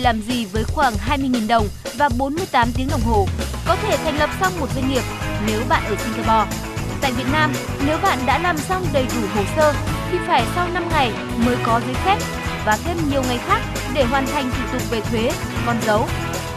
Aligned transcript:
làm 0.00 0.22
gì 0.22 0.44
với 0.44 0.64
khoảng 0.64 0.94
20.000 1.08 1.48
đồng 1.48 1.68
và 1.98 2.08
48 2.18 2.72
tiếng 2.76 2.88
đồng 2.90 3.00
hồ? 3.00 3.26
Có 3.66 3.76
thể 3.76 3.96
thành 3.96 4.18
lập 4.18 4.30
xong 4.40 4.52
một 4.60 4.66
doanh 4.74 4.88
nghiệp 4.88 5.02
nếu 5.46 5.60
bạn 5.68 5.84
ở 5.84 5.96
Singapore. 5.96 6.56
Tại 7.00 7.12
Việt 7.12 7.26
Nam, 7.32 7.52
nếu 7.86 7.98
bạn 8.02 8.18
đã 8.26 8.38
làm 8.38 8.58
xong 8.58 8.86
đầy 8.92 9.06
đủ 9.14 9.28
hồ 9.34 9.42
sơ 9.56 9.74
thì 10.10 10.18
phải 10.26 10.44
sau 10.54 10.68
5 10.68 10.88
ngày 10.90 11.12
mới 11.46 11.56
có 11.62 11.80
giấy 11.86 11.94
phép 11.94 12.18
và 12.64 12.78
thêm 12.84 12.96
nhiều 13.10 13.22
ngày 13.22 13.38
khác 13.38 13.60
để 13.94 14.04
hoàn 14.04 14.26
thành 14.26 14.50
thủ 14.50 14.62
tục 14.72 14.90
về 14.90 15.00
thuế, 15.00 15.32
con 15.66 15.76
dấu. 15.86 16.08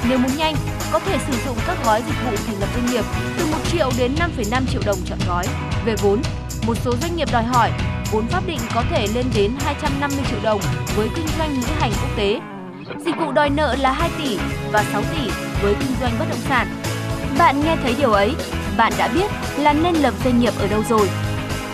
Nếu 0.10 0.18
muốn 0.18 0.38
nhanh, 0.38 0.56
có 0.92 1.00
thể 1.00 1.18
sử 1.28 1.34
dụng 1.46 1.58
các 1.68 1.78
gói 1.86 2.04
dịch 2.08 2.16
vụ 2.26 2.38
thành 2.48 2.60
lập 2.60 2.70
doanh 2.76 2.86
nghiệp 2.86 3.06
từ 3.38 3.46
1 3.46 3.58
triệu 3.72 3.90
đến 3.98 4.16
5,5 4.16 4.64
triệu 4.72 4.82
đồng 4.86 4.98
chọn 5.06 5.20
gói. 5.28 5.46
Về 5.86 5.96
vốn, 6.02 6.22
một 6.68 6.78
số 6.86 6.94
doanh 7.02 7.16
nghiệp 7.16 7.28
đòi 7.32 7.44
hỏi 7.44 7.72
vốn 8.12 8.28
pháp 8.28 8.48
định 8.48 8.60
có 8.76 8.84
thể 8.90 9.08
lên 9.16 9.26
đến 9.36 9.52
250 9.66 10.20
triệu 10.30 10.40
đồng 10.44 10.62
với 10.96 11.10
kinh 11.16 11.28
doanh 11.38 11.56
lữ 11.56 11.68
hành 11.80 11.92
quốc 11.92 12.10
tế. 12.18 12.40
Dịch 13.06 13.18
vụ 13.18 13.32
đòi 13.32 13.50
nợ 13.50 13.76
là 13.80 13.92
2 13.92 14.10
tỷ 14.18 14.38
và 14.72 14.84
6 14.92 15.02
tỷ 15.02 15.32
với 15.62 15.76
kinh 15.80 15.92
doanh 16.02 16.12
bất 16.20 16.26
động 16.30 16.40
sản. 16.50 16.68
Bạn 17.38 17.62
nghe 17.64 17.76
thấy 17.84 17.96
điều 18.00 18.12
ấy, 18.12 18.36
bạn 18.78 18.94
đã 18.98 19.08
biết 19.08 19.32
là 19.58 19.74
nên 19.74 19.96
lập 19.96 20.14
doanh 20.24 20.40
nghiệp 20.40 20.54
ở 20.60 20.68
đâu 20.68 20.84
rồi. 20.90 21.10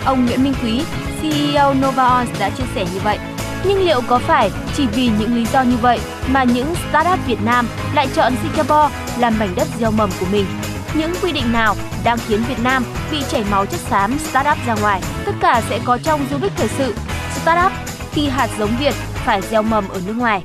Ông 0.05 0.25
Nguyễn 0.25 0.43
Minh 0.43 0.53
Quý, 0.63 0.83
CEO 1.21 1.73
Novaons 1.73 2.39
đã 2.39 2.49
chia 2.49 2.63
sẻ 2.75 2.85
như 2.93 2.99
vậy. 3.03 3.19
Nhưng 3.63 3.79
liệu 3.79 4.01
có 4.07 4.19
phải 4.19 4.51
chỉ 4.75 4.87
vì 4.87 5.09
những 5.19 5.35
lý 5.35 5.45
do 5.45 5.61
như 5.61 5.77
vậy 5.77 5.99
mà 6.27 6.43
những 6.43 6.73
startup 6.89 7.27
Việt 7.27 7.41
Nam 7.45 7.67
lại 7.93 8.07
chọn 8.15 8.33
Singapore 8.41 8.95
làm 9.17 9.39
mảnh 9.39 9.53
đất 9.55 9.67
gieo 9.79 9.91
mầm 9.91 10.09
của 10.19 10.25
mình? 10.31 10.45
Những 10.93 11.13
quy 11.21 11.31
định 11.31 11.51
nào 11.51 11.75
đang 12.03 12.17
khiến 12.27 12.43
Việt 12.47 12.59
Nam 12.63 12.83
bị 13.11 13.17
chảy 13.29 13.43
máu 13.51 13.65
chất 13.65 13.79
xám 13.79 14.19
startup 14.19 14.57
ra 14.67 14.75
ngoài? 14.81 15.01
Tất 15.25 15.33
cả 15.41 15.61
sẽ 15.69 15.79
có 15.85 15.97
trong 16.03 16.25
du 16.31 16.37
kích 16.41 16.51
thời 16.57 16.67
sự 16.67 16.95
Startup 17.41 17.71
khi 18.11 18.29
hạt 18.29 18.47
giống 18.59 18.77
Việt 18.79 18.93
phải 19.13 19.41
gieo 19.41 19.61
mầm 19.61 19.89
ở 19.89 20.01
nước 20.07 20.13
ngoài. 20.17 20.43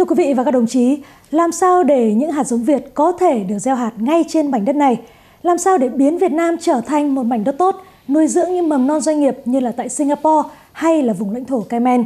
Thưa 0.00 0.04
quý 0.04 0.14
vị 0.18 0.34
và 0.34 0.44
các 0.44 0.50
đồng 0.50 0.66
chí, 0.66 0.98
làm 1.30 1.52
sao 1.52 1.82
để 1.82 2.14
những 2.14 2.32
hạt 2.32 2.44
giống 2.44 2.62
Việt 2.62 2.94
có 2.94 3.12
thể 3.12 3.38
được 3.38 3.58
gieo 3.58 3.74
hạt 3.74 3.92
ngay 3.98 4.24
trên 4.28 4.50
mảnh 4.50 4.64
đất 4.64 4.76
này? 4.76 5.00
Làm 5.42 5.58
sao 5.58 5.78
để 5.78 5.88
biến 5.88 6.18
Việt 6.18 6.32
Nam 6.32 6.56
trở 6.60 6.80
thành 6.80 7.14
một 7.14 7.22
mảnh 7.22 7.44
đất 7.44 7.58
tốt, 7.58 7.76
nuôi 8.08 8.26
dưỡng 8.26 8.54
những 8.54 8.68
mầm 8.68 8.86
non 8.86 9.00
doanh 9.00 9.20
nghiệp 9.20 9.36
như 9.44 9.60
là 9.60 9.72
tại 9.72 9.88
Singapore 9.88 10.48
hay 10.72 11.02
là 11.02 11.12
vùng 11.12 11.34
lãnh 11.34 11.44
thổ 11.44 11.60
Cayman? 11.60 12.04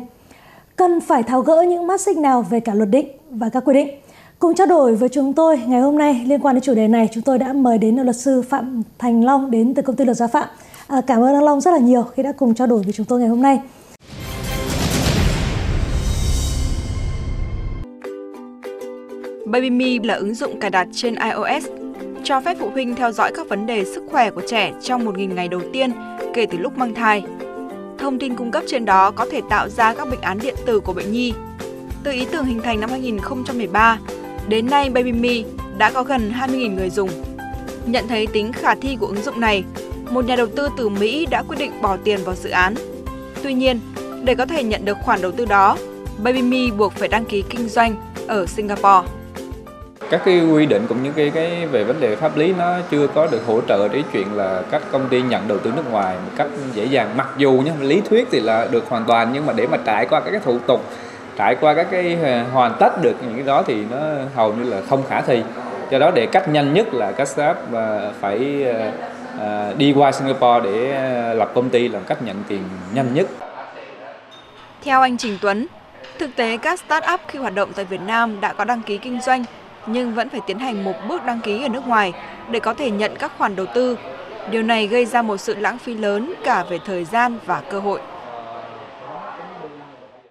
Cần 0.77 1.01
phải 1.01 1.23
tháo 1.23 1.41
gỡ 1.41 1.63
những 1.63 1.87
mắt 1.87 2.01
xích 2.01 2.17
nào 2.17 2.43
về 2.43 2.61
cả 2.61 2.75
luật 2.75 2.91
định 2.91 3.09
và 3.31 3.49
các 3.49 3.63
quy 3.67 3.75
định? 3.75 3.89
Cùng 4.39 4.55
trao 4.55 4.67
đổi 4.67 4.95
với 4.95 5.09
chúng 5.09 5.33
tôi 5.33 5.63
ngày 5.67 5.81
hôm 5.81 5.99
nay 5.99 6.25
liên 6.27 6.41
quan 6.41 6.55
đến 6.55 6.63
chủ 6.63 6.75
đề 6.75 6.89
này, 6.89 7.09
chúng 7.13 7.23
tôi 7.23 7.39
đã 7.39 7.53
mời 7.53 7.79
đến 7.79 7.97
luật 7.97 8.17
sư 8.17 8.43
Phạm 8.43 8.83
Thành 8.99 9.25
Long 9.25 9.51
đến 9.51 9.75
từ 9.75 9.83
công 9.83 9.97
ty 9.97 10.05
luật 10.05 10.17
gia 10.17 10.27
Phạm. 10.27 10.49
À, 10.87 11.01
cảm 11.07 11.23
ơn 11.23 11.35
anh 11.35 11.45
Long 11.45 11.61
rất 11.61 11.71
là 11.71 11.79
nhiều 11.79 12.03
khi 12.03 12.23
đã 12.23 12.33
cùng 12.33 12.55
trao 12.55 12.67
đổi 12.67 12.83
với 12.83 12.93
chúng 12.93 13.07
tôi 13.07 13.21
ngày 13.21 13.29
hôm 13.29 13.43
nay. 13.43 13.61
BabyMe 19.47 19.99
là 20.03 20.15
ứng 20.15 20.35
dụng 20.35 20.61
cài 20.61 20.71
đặt 20.71 20.89
trên 20.93 21.15
iOS, 21.15 21.67
cho 22.25 22.41
phép 22.41 22.57
phụ 22.61 22.71
huynh 22.71 22.95
theo 22.95 23.13
dõi 23.13 23.33
các 23.35 23.49
vấn 23.49 23.67
đề 23.67 23.85
sức 23.85 24.03
khỏe 24.11 24.31
của 24.31 24.43
trẻ 24.49 24.73
trong 24.83 25.07
1.000 25.07 25.35
ngày 25.35 25.49
đầu 25.49 25.61
tiên 25.73 25.93
kể 26.35 26.47
từ 26.47 26.59
lúc 26.59 26.79
mang 26.79 26.95
thai. 26.95 27.23
Thông 27.99 28.19
tin 28.19 28.37
cung 28.37 28.51
cấp 28.51 28.63
trên 28.67 28.85
đó 28.85 29.11
có 29.11 29.27
thể 29.31 29.41
tạo 29.51 29.69
ra 29.69 29.95
các 29.95 30.09
bệnh 30.11 30.21
án 30.21 30.39
điện 30.39 30.55
tử 30.67 30.81
của 30.81 30.93
bệnh 30.93 31.13
nhi. 31.13 31.33
Từ 32.05 32.11
ý 32.13 32.27
tưởng 32.33 32.45
hình 32.45 32.61
thành 32.63 32.81
năm 32.81 32.91
2013, 32.91 33.99
đến 34.49 34.67
nay 34.67 34.91
BabyMe 34.91 35.43
đã 35.79 35.91
có 35.91 36.03
gần 36.03 36.33
20.000 36.39 36.75
người 36.75 36.91
dùng. 36.91 37.11
Nhận 37.87 38.09
thấy 38.09 38.27
tính 38.27 38.53
khả 38.53 38.75
thi 38.75 38.97
của 39.01 39.07
ứng 39.07 39.23
dụng 39.23 39.41
này, 39.41 39.65
một 40.11 40.27
nhà 40.27 40.37
đầu 40.37 40.47
tư 40.47 40.69
từ 40.77 40.89
Mỹ 40.89 41.27
đã 41.27 41.43
quyết 41.43 41.57
định 41.59 41.73
bỏ 41.83 41.97
tiền 42.05 42.21
vào 42.25 42.35
dự 42.35 42.51
án. 42.51 42.75
Tuy 43.43 43.55
nhiên, 43.55 43.81
để 44.25 44.35
có 44.35 44.47
thể 44.47 44.65
nhận 44.65 44.85
được 44.85 44.97
khoản 45.03 45.23
đầu 45.23 45.33
tư 45.33 45.45
đó, 45.45 45.77
BabyMe 46.23 46.71
buộc 46.79 46.93
phải 46.93 47.09
đăng 47.09 47.25
ký 47.25 47.45
kinh 47.51 47.69
doanh 47.69 47.95
ở 48.27 48.47
Singapore 48.47 49.09
các 50.11 50.23
cái 50.25 50.41
quy 50.41 50.67
định 50.67 50.87
cũng 50.89 51.03
như 51.03 51.13
cái 51.17 51.31
cái 51.31 51.67
về 51.67 51.85
vấn 51.85 52.01
đề 52.01 52.17
pháp 52.17 52.37
lý 52.37 52.55
nó 52.59 52.77
chưa 52.91 53.07
có 53.07 53.27
được 53.27 53.47
hỗ 53.47 53.61
trợ 53.69 53.89
để 53.89 54.03
chuyện 54.13 54.37
là 54.37 54.63
các 54.71 54.83
công 54.93 55.09
ty 55.09 55.23
nhận 55.23 55.49
đầu 55.49 55.59
tư 55.59 55.73
nước 55.77 55.91
ngoài 55.91 56.17
một 56.25 56.33
cách 56.37 56.47
dễ 56.73 56.85
dàng 56.85 57.17
mặc 57.17 57.29
dù 57.37 57.53
nhé 57.53 57.73
lý 57.81 58.01
thuyết 58.01 58.29
thì 58.31 58.41
là 58.41 58.69
được 58.71 58.89
hoàn 58.89 59.05
toàn 59.05 59.31
nhưng 59.33 59.47
mà 59.47 59.53
để 59.53 59.67
mà 59.67 59.79
trải 59.85 60.07
qua 60.07 60.21
các 60.21 60.31
cái 60.31 60.41
thủ 60.41 60.59
tục 60.67 60.85
trải 61.37 61.55
qua 61.55 61.75
các 61.75 61.87
cái 61.91 62.19
ờ, 62.23 62.43
hoàn 62.53 62.77
tất 62.81 63.03
được 63.03 63.15
những 63.23 63.35
cái 63.35 63.43
đó 63.43 63.63
thì 63.67 63.85
nó 63.91 63.99
hầu 64.35 64.53
như 64.53 64.71
là 64.71 64.81
không 64.89 65.03
khả 65.09 65.21
thi 65.21 65.43
do 65.91 65.99
đó 65.99 66.11
để 66.11 66.27
cách 66.27 66.49
nhanh 66.49 66.75
nhất 66.75 66.95
là 66.95 67.13
các 67.13 67.29
startup 67.29 67.57
ờ, 67.73 68.13
phải 68.21 68.65
ờ, 69.39 69.75
đi 69.79 69.93
qua 69.93 70.13
Singapore 70.13 70.61
để 70.65 70.99
lập 71.35 71.51
công 71.55 71.71
ty 71.71 71.89
làm 71.89 72.05
cách 72.05 72.23
nhận 72.23 72.37
tiền 72.49 72.63
nhanh 72.95 73.15
nhất. 73.15 73.27
Theo 74.85 75.01
anh 75.01 75.17
Trình 75.17 75.39
Tuấn, 75.41 75.67
thực 76.19 76.31
tế 76.37 76.57
các 76.57 76.81
startup 76.81 77.21
khi 77.29 77.39
hoạt 77.39 77.55
động 77.55 77.73
tại 77.75 77.85
Việt 77.85 78.01
Nam 78.07 78.41
đã 78.41 78.53
có 78.53 78.65
đăng 78.65 78.83
ký 78.83 78.99
kinh 78.99 79.21
doanh 79.21 79.45
nhưng 79.87 80.15
vẫn 80.15 80.29
phải 80.29 80.41
tiến 80.47 80.59
hành 80.59 80.85
một 80.85 80.95
bước 81.09 81.25
đăng 81.27 81.41
ký 81.41 81.63
ở 81.63 81.69
nước 81.69 81.87
ngoài 81.87 82.13
để 82.51 82.61
có 82.61 82.75
thể 82.75 82.91
nhận 82.91 83.17
các 83.17 83.33
khoản 83.39 83.57
đầu 83.57 83.67
tư. 83.75 83.99
Điều 84.51 84.63
này 84.63 84.87
gây 84.87 85.05
ra 85.05 85.23
một 85.23 85.37
sự 85.37 85.55
lãng 85.55 85.79
phí 85.79 85.95
lớn 85.95 86.35
cả 86.45 86.65
về 86.71 86.79
thời 86.87 87.05
gian 87.05 87.39
và 87.47 87.63
cơ 87.71 87.81
hội. 87.81 88.01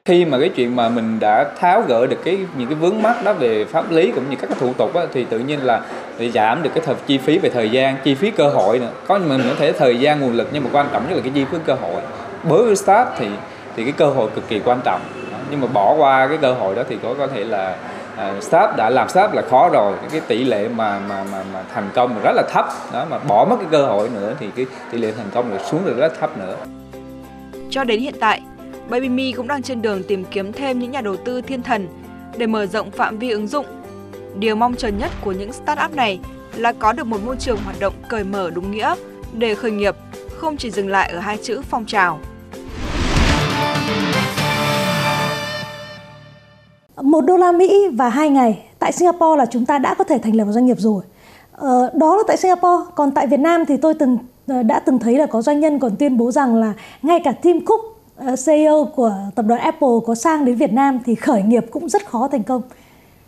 Khi 0.05 0.25
mà 0.25 0.39
cái 0.39 0.49
chuyện 0.49 0.75
mà 0.75 0.89
mình 0.89 1.19
đã 1.19 1.45
tháo 1.59 1.81
gỡ 1.81 2.07
được 2.07 2.23
cái 2.23 2.37
những 2.57 2.67
cái 2.67 2.75
vướng 2.75 3.01
mắc 3.01 3.23
đó 3.23 3.33
về 3.33 3.65
pháp 3.65 3.91
lý 3.91 4.11
cũng 4.11 4.29
như 4.29 4.35
các 4.35 4.47
cái 4.49 4.57
thủ 4.59 4.73
tục 4.73 4.93
đó, 4.93 5.05
thì 5.13 5.25
tự 5.25 5.39
nhiên 5.39 5.59
là 5.63 5.81
để 6.17 6.31
giảm 6.31 6.63
được 6.63 6.69
cái 6.73 6.83
thời 6.85 6.95
chi 7.07 7.17
phí 7.17 7.37
về 7.37 7.49
thời 7.49 7.69
gian, 7.69 7.97
chi 8.03 8.15
phí 8.15 8.31
cơ 8.31 8.49
hội 8.49 8.79
nữa. 8.79 8.91
Có 9.07 9.19
mình 9.19 9.41
có 9.49 9.55
thể 9.59 9.71
thời 9.71 9.99
gian 9.99 10.19
nguồn 10.19 10.33
lực 10.33 10.49
nhưng 10.53 10.63
mà 10.63 10.69
quan 10.73 10.87
trọng 10.93 11.03
nhất 11.09 11.15
là 11.15 11.21
cái 11.23 11.31
chi 11.35 11.45
phí 11.51 11.57
cơ 11.65 11.73
hội. 11.73 12.01
Đối 12.49 12.65
với 12.65 12.75
start 12.75 13.07
thì 13.17 13.27
thì 13.75 13.83
cái 13.83 13.93
cơ 13.97 14.05
hội 14.05 14.29
cực 14.35 14.47
kỳ 14.47 14.59
quan 14.65 14.79
trọng. 14.85 15.01
Nhưng 15.49 15.61
mà 15.61 15.67
bỏ 15.67 15.95
qua 15.97 16.27
cái 16.27 16.37
cơ 16.37 16.53
hội 16.53 16.75
đó 16.75 16.83
thì 16.89 16.97
có 17.03 17.15
có 17.17 17.27
thể 17.27 17.43
là 17.43 17.75
Ờ, 18.17 18.35
à, 18.35 18.41
startup 18.41 18.77
đã 18.77 18.89
làm 18.89 19.09
startup 19.09 19.33
là 19.35 19.41
khó 19.49 19.69
rồi 19.69 19.97
cái 20.11 20.21
tỷ 20.27 20.43
lệ 20.43 20.67
mà 20.67 20.99
mà 20.99 21.23
mà, 21.31 21.43
mà 21.53 21.63
thành 21.73 21.89
công 21.93 22.19
rất 22.23 22.31
là 22.35 22.43
thấp 22.49 22.65
đó 22.93 23.05
mà 23.09 23.19
bỏ 23.19 23.45
mất 23.45 23.55
cái 23.59 23.67
cơ 23.71 23.85
hội 23.85 24.09
nữa 24.09 24.33
thì 24.39 24.47
cái 24.55 24.65
tỷ 24.91 24.97
lệ 24.97 25.11
thành 25.17 25.29
công 25.33 25.51
là 25.51 25.63
xuống 25.63 25.85
được 25.85 25.97
rất 25.97 26.19
thấp 26.19 26.37
nữa 26.37 26.55
cho 27.73 27.83
đến 27.83 27.99
hiện 27.99 28.13
tại 28.19 28.41
BabyMe 28.89 29.31
cũng 29.37 29.47
đang 29.47 29.61
trên 29.61 29.81
đường 29.81 30.03
tìm 30.03 30.25
kiếm 30.31 30.53
thêm 30.53 30.79
những 30.79 30.91
nhà 30.91 31.01
đầu 31.01 31.15
tư 31.15 31.41
thiên 31.41 31.63
thần 31.63 31.87
để 32.37 32.47
mở 32.47 32.65
rộng 32.65 32.91
phạm 32.91 33.19
vi 33.19 33.29
ứng 33.29 33.47
dụng. 33.47 33.65
Điều 34.39 34.55
mong 34.55 34.75
chờ 34.75 34.87
nhất 34.87 35.11
của 35.21 35.31
những 35.31 35.53
startup 35.53 35.95
này 35.95 36.19
là 36.55 36.73
có 36.73 36.93
được 36.93 37.03
một 37.03 37.17
môi 37.25 37.35
trường 37.39 37.57
hoạt 37.57 37.79
động 37.79 37.93
cởi 38.09 38.23
mở 38.23 38.51
đúng 38.55 38.71
nghĩa 38.71 38.95
để 39.33 39.55
khởi 39.55 39.71
nghiệp, 39.71 39.95
không 40.37 40.57
chỉ 40.57 40.71
dừng 40.71 40.89
lại 40.89 41.11
ở 41.11 41.19
hai 41.19 41.37
chữ 41.43 41.61
phong 41.69 41.85
trào. 41.85 42.19
Một 47.03 47.21
đô 47.21 47.37
la 47.37 47.51
Mỹ 47.51 47.87
và 47.93 48.09
hai 48.09 48.29
ngày 48.29 48.63
tại 48.79 48.91
Singapore 48.91 49.37
là 49.37 49.45
chúng 49.45 49.65
ta 49.65 49.77
đã 49.77 49.93
có 49.93 50.03
thể 50.03 50.17
thành 50.17 50.35
lập 50.35 50.45
một 50.45 50.51
doanh 50.51 50.65
nghiệp 50.65 50.79
rồi. 50.79 51.03
Ờ, 51.51 51.89
đó 51.93 52.15
là 52.15 52.23
tại 52.27 52.37
Singapore, 52.37 52.91
còn 52.95 53.11
tại 53.11 53.27
Việt 53.27 53.39
Nam 53.39 53.65
thì 53.65 53.77
tôi 53.77 53.93
từng 53.93 54.17
ờ, 54.47 54.63
đã 54.63 54.79
từng 54.79 54.99
thấy 54.99 55.17
là 55.17 55.25
có 55.25 55.41
doanh 55.41 55.59
nhân 55.59 55.79
còn 55.79 55.95
tuyên 55.95 56.17
bố 56.17 56.31
rằng 56.31 56.55
là 56.55 56.73
ngay 57.01 57.19
cả 57.23 57.31
Tim 57.31 57.65
Cook, 57.65 57.81
ờ, 58.15 58.35
CEO 58.45 58.85
của 58.95 59.15
tập 59.35 59.45
đoàn 59.47 59.61
Apple 59.61 59.89
có 60.05 60.15
sang 60.15 60.45
đến 60.45 60.55
Việt 60.55 60.73
Nam 60.73 60.99
thì 61.05 61.15
khởi 61.15 61.41
nghiệp 61.41 61.65
cũng 61.71 61.89
rất 61.89 62.05
khó 62.05 62.27
thành 62.31 62.43
công. 62.43 62.61